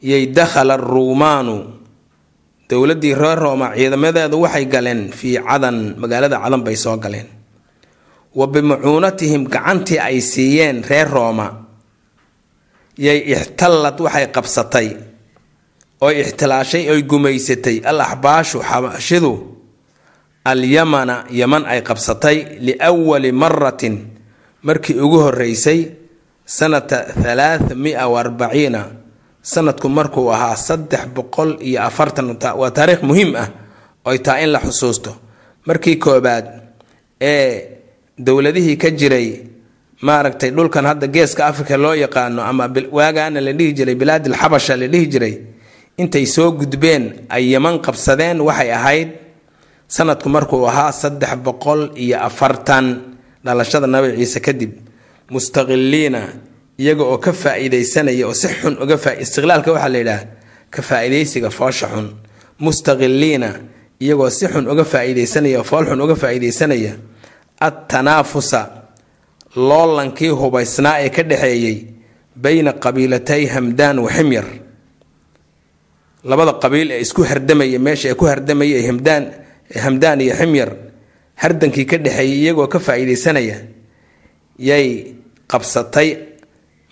yay 0.09 0.23
dakhala 0.37 0.73
aruumaanu 0.79 1.55
dowladdii 2.69 3.13
reer 3.21 3.39
rooma 3.43 3.67
ciidamadeedu 3.75 4.37
waxay 4.45 4.65
galeen 4.73 5.01
fii 5.19 5.35
cadan 5.49 5.77
magaalada 6.01 6.37
cadan 6.43 6.61
bay 6.65 6.75
soo 6.83 6.95
galeen 7.05 7.27
wa 8.37 8.45
bimacuunatihim 8.53 9.43
gacantii 9.49 9.99
ay 9.99 10.21
siiyeen 10.21 10.83
reer 10.89 11.09
rooma. 11.09 11.47
Yay 13.05 13.19
ixtallad 13.33 13.97
waxay 14.05 14.27
qabsatay 14.35 14.87
oy 16.05 16.13
ixtilaashay 16.21 16.83
oy 16.93 17.01
gumaysatay. 17.11 17.77
Al 17.89 17.99
axbaashu 18.01 18.59
xabashidu 18.69 19.33
alyamana 20.45 21.15
yaman 21.39 21.63
ay 21.65 21.81
qabsatay 21.81 22.37
liwali 22.65 23.31
maratin 23.41 23.95
markii 24.63 24.95
ugu 25.05 25.19
horeysay 25.25 25.79
sanata 26.45 26.97
halaatha 27.23 27.75
mia 27.75 28.05
arbaciina 28.05 28.81
sanadku 29.41 29.89
markuu 29.89 30.29
ahaa 30.33 30.55
saddex 30.55 31.03
boqol 31.15 31.57
iyo 31.61 31.81
afartan. 31.89 32.37
Waa 32.59 32.71
taariikh 32.71 33.01
muhiim 33.03 33.33
ah 33.35 33.49
oy 34.05 34.17
taa 34.25 34.39
in 34.45 34.51
la 34.53 34.59
xusuusto. 34.59 35.11
Markii 35.67 35.95
koobaad 35.97 36.45
ee 37.21 37.76
dowladihii 38.17 38.77
ka 38.77 38.89
jiray 38.91 39.27
maaragtay 40.01 40.51
dhulkan 40.51 40.85
hadda 40.85 41.07
geeska 41.07 41.45
africa 41.45 41.77
loo 41.77 41.93
yaqaano 41.93 42.41
ama 42.43 42.69
waagaana 42.91 43.41
la 43.41 43.51
dhihi 43.53 43.73
jiray 43.73 43.95
bilaadil 43.95 44.33
xabasha 44.35 44.75
la 44.77 44.87
dhihi 44.87 45.07
jiray 45.07 45.35
intay 45.97 46.25
soo 46.25 46.51
gudbeen 46.51 47.25
ay 47.29 47.51
yaman 47.53 47.79
qabsadeen 47.81 48.41
waxay 48.41 48.71
ahayd 48.71 49.09
sanadku 49.87 50.29
markuu 50.29 50.67
ahaa 50.67 50.91
saddex 50.91 51.35
boqol 51.45 51.91
iyo 51.95 52.17
afartan 52.21 52.85
dhalashada 53.45 53.87
nabi 53.87 54.17
ciise 54.17 54.39
kadib. 54.43 54.71
Mustaqiliina 55.31 56.21
iyaga 56.79 57.03
oo 57.03 57.17
ka 57.17 57.31
faa-iideysanaya 57.33 58.27
oo 58.27 58.33
si 58.33 58.47
xun 58.47 58.75
uga 58.83 58.95
istiqlaalka 59.23 59.71
waxaa 59.71 59.89
la 59.89 59.97
yidhaha 59.99 60.23
ka 60.69 60.81
faa-iideysiga 60.81 61.49
foosha 61.49 61.87
xun. 61.93 62.07
Mustaqiliina 62.59 63.49
iyagoo 63.99 64.29
si 64.29 64.47
xun 64.47 64.67
uga 64.67 64.83
faa-iideysanaya 64.83 65.63
fool 65.63 65.85
xun 65.89 66.01
uga 66.01 66.15
faa-iideysanaya 66.15 66.93
attanaafusa 67.59 68.61
loolankii 69.55 70.29
hubaysnaa 70.41 70.99
ee 71.05 71.09
ka 71.09 71.23
dhexeeyey 71.23 71.77
bayna 72.43 72.73
qabiilatay 72.73 73.45
hamdaan 73.55 73.99
wa 73.99 74.09
ximyar 74.11 74.45
labada 76.29 76.53
qabiil 76.63 76.91
ee 76.91 77.01
isku 77.05 77.21
hardamaya 77.23 77.79
meesha 77.79 78.09
ee 78.09 78.13
ku 78.21 78.25
hardamaya 78.31 78.77
hamdaan 78.89 79.23
hamdaan 79.83 80.21
iyo 80.21 80.33
ximyar 80.41 80.69
hardankii 81.41 81.85
ka 81.91 81.97
dhexeeyay 81.97 82.37
iyagoo 82.41 82.67
ka 82.73 82.79
faa-iideysanaya 82.79 83.57
yay 84.69 84.87
qabsatay 85.51 86.09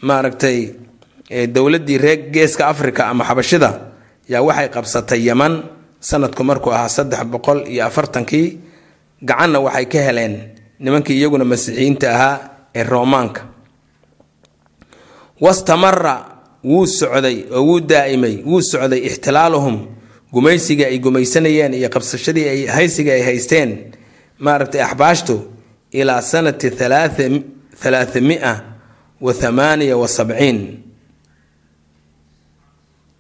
maaragtay 0.08 0.58
dowladdii 1.56 1.97
reer 1.97 2.19
geeska 2.34 2.67
africa 2.73 3.01
ama 3.12 3.23
xabashida 3.30 3.69
yaa 4.30 4.41
waxay 4.47 4.69
qabsatay 4.75 5.19
yaman 5.30 5.54
sanadku 6.10 6.43
markuu 6.49 6.71
ahaa 6.73 6.89
saddex 6.97 7.21
boqol 7.34 7.60
iyo 7.73 7.86
afartankii 7.89 8.47
gacanna 9.21 9.60
waxay 9.65 9.86
ka 9.93 9.99
heleen 10.08 10.34
nimankii 10.80 11.18
iyaguna 11.20 11.46
masiixiyiinta 11.46 12.12
ahaa 12.16 12.40
ee 12.76 12.84
roomaanka 12.84 13.42
wastamara 15.42 16.14
wuu 16.64 16.86
socday 16.88 17.44
oo 17.52 17.62
wuu 17.68 17.80
daa'imay 17.80 18.44
wuu 18.46 18.62
socday 18.62 19.00
ixtilaaluhum 19.08 19.88
gumaysiga 20.34 20.86
ay 20.88 21.00
gumaysanayeen 21.00 21.74
iyo 21.74 21.90
qabsashadii 21.90 22.48
ay 22.50 22.66
haysiga 22.66 23.14
ay 23.14 23.22
haysteen 23.22 23.92
maaragtay 24.40 24.82
axbaashtu 24.82 25.36
ilaa 25.92 26.22
sanati 26.22 26.70
halaaamia 27.84 28.62
wa 29.22 29.34
thamaaniya 29.34 29.98
wa 29.98 30.08
sabciin. 30.08 30.80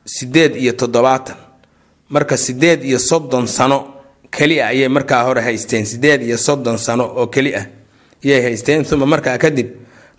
Sideed 0.05 0.55
iyo 0.55 0.73
toddobaatan. 0.73 1.35
Marka 2.09 2.37
sideed 2.37 2.83
iyo 2.83 2.99
soddon 2.99 3.47
sano 3.47 3.94
keli 4.37 4.55
ah 4.61 4.67
ayay 4.73 4.89
markaa 4.95 5.23
hore 5.27 5.41
haysteen 5.47 5.85
sideed 5.85 6.21
iyo 6.27 6.37
soddon 6.37 6.77
sano 6.77 7.05
oo 7.19 7.27
keli 7.33 7.51
ah 7.61 7.65
ayay 8.25 8.41
haysteen 8.45 8.85
uma 8.93 9.05
markaa 9.13 9.37
kadib 9.43 9.67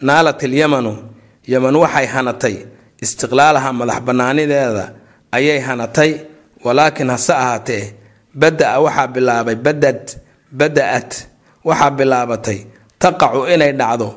naalat 0.07 0.43
ilyamanu 0.47 0.93
yaman 1.53 1.77
waxay 1.83 2.07
hanatay 2.15 2.57
istiqlaalaha 3.05 3.71
madax 3.79 4.01
banaanideeda 4.07 4.85
ayay 5.37 5.59
hanatay 5.69 6.11
walaakiin 6.65 7.11
hase 7.15 7.33
ahaatee 7.43 7.85
bada-a 8.41 8.79
waxaa 8.85 9.07
bilaabay 9.15 9.57
badad 9.67 10.01
bada-at 10.59 11.11
waxaa 11.69 11.91
bilaabatay 11.99 12.59
taqacu 13.03 13.41
inay 13.55 13.73
dhacdo 13.81 14.09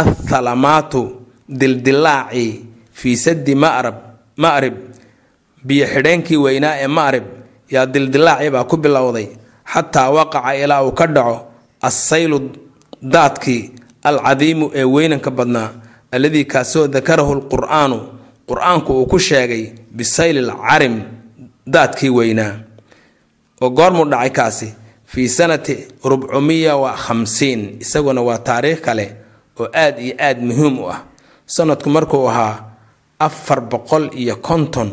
athalamaatu 0.00 1.00
dildilaacii 1.60 2.50
fii 2.98 3.16
sadi 3.24 3.54
marab 3.54 3.96
ma'rib 4.36 4.74
biyo 5.66 5.86
xidheenkii 5.92 6.36
weynaa 6.44 6.74
ee 6.84 6.86
ma'rib 6.98 7.24
yaa 7.74 7.86
dildilaacii 7.94 8.50
baa 8.54 8.64
ku 8.70 8.76
bilowday 8.76 9.26
xataa 9.72 10.10
waqaca 10.16 10.54
ilaa 10.56 10.82
uu 10.86 10.92
ka 10.92 11.06
dhaco 11.06 11.36
assaylu 11.88 12.38
daadkii 13.02 13.62
alcadiimu 14.02 14.70
ee 14.74 14.84
weynanka 14.84 15.30
badnaa 15.30 15.70
alladii 16.12 16.44
kaasoo 16.44 16.86
dakarahu 16.88 17.34
lqur'aanu 17.40 17.98
qur'aanku 18.48 18.92
uu 18.92 19.06
ku 19.06 19.18
sheegay 19.18 19.72
bisayli 19.96 20.40
lcarim 20.40 21.02
daadkii 21.66 22.10
weynaa. 22.10 22.52
Oo 23.60 23.70
goormuu 23.70 24.04
dhacay 24.08 24.30
kaasi 24.30 24.68
fii 25.04 25.28
sanati 25.28 25.74
rubcumiya 26.04 26.76
wa 26.76 26.92
khamsiin 26.96 27.76
isaguna 27.80 28.22
waa 28.22 28.38
taariikh 28.38 28.80
kale 28.80 29.06
oo 29.60 29.68
aad 29.74 29.98
iyo 29.98 30.14
aad 30.18 30.38
muhiim 30.42 30.78
u 30.78 30.88
ah. 30.90 31.00
Sanadku 31.46 31.90
markuu 31.90 32.28
ahaa 32.28 32.54
afar 33.18 33.60
boqol 33.60 34.10
iyo 34.14 34.36
konton 34.36 34.90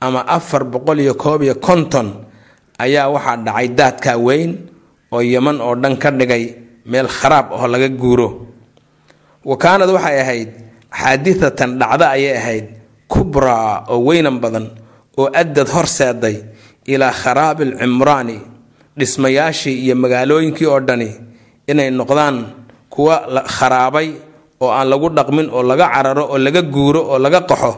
ama 0.00 0.20
afar 0.28 0.64
boqol 0.64 1.00
iyo 1.00 1.14
koob 1.14 1.42
iyo 1.42 1.54
konton 1.54 2.08
ayaa 2.84 3.08
waxaa 3.14 3.36
dhacay 3.46 3.68
daadkaa 3.78 4.16
weyn 4.26 4.52
oo 5.14 5.20
yaman 5.34 5.58
oo 5.66 5.74
dhan 5.82 5.96
ka 6.02 6.10
dhigay 6.10 6.44
meel 6.90 7.08
kharaab 7.08 7.46
oo 7.56 7.66
laga 7.72 7.88
guuro. 7.88 8.28
Wa 9.48 9.54
kaanad 9.62 9.90
waxay 9.96 10.18
ahayd 10.24 10.50
xaadithatan 11.00 11.70
dhacdo 11.80 12.04
ayay 12.16 12.34
ahayd 12.40 12.66
kubraa 13.12 13.86
oo 13.92 13.98
weynan 14.06 14.38
badan 14.42 14.66
oo 15.18 15.26
addad 15.40 15.68
horseeday 15.74 16.36
ilaa 16.92 17.12
kharaabi 17.22 17.62
alcimraani 17.74 18.36
dhismayaashii 18.98 19.76
iyo 19.84 19.94
magaalooyinkii 20.02 20.66
oo 20.72 20.80
dhani 20.88 21.08
inay 21.70 21.90
noqdaan 21.90 22.36
kuwa 22.92 23.16
kharaabay 23.56 24.08
oo 24.62 24.70
aan 24.72 24.88
lagu 24.90 25.08
dhaqmin 25.16 25.46
oo 25.56 25.62
laga 25.62 25.86
cararo 25.94 26.24
oo 26.32 26.38
laga 26.38 26.62
guuro 26.62 27.00
oo 27.12 27.18
laga 27.18 27.40
qaxo 27.50 27.72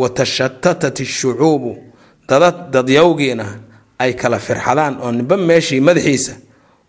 wa 0.00 0.06
tashatatat 0.18 0.96
ishucuubu 1.00 1.72
dadad 2.28 2.56
dadyowgiina 2.74 3.46
ay 4.02 4.12
kala 4.20 4.38
firxadaan 4.46 4.94
oo 5.04 5.10
ninba 5.12 5.36
meeshii 5.48 5.80
madaxiisa 5.88 6.32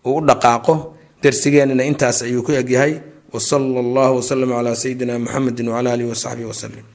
uu 0.06 0.16
u 0.18 0.26
dhaqaaqo 0.28 0.74
darsigeenina 1.22 1.82
intaas 1.90 2.18
ayuu 2.26 2.42
ku 2.46 2.52
egyahay 2.60 2.92
wasala 3.34 3.80
allahu 3.84 4.12
wasalam 4.20 4.50
calaa 4.56 4.74
sayidina 4.82 5.12
muxamedi 5.24 5.62
wcala 5.68 5.88
alihi 5.94 6.08
wasaxbihi 6.12 6.48
wasalim 6.52 6.84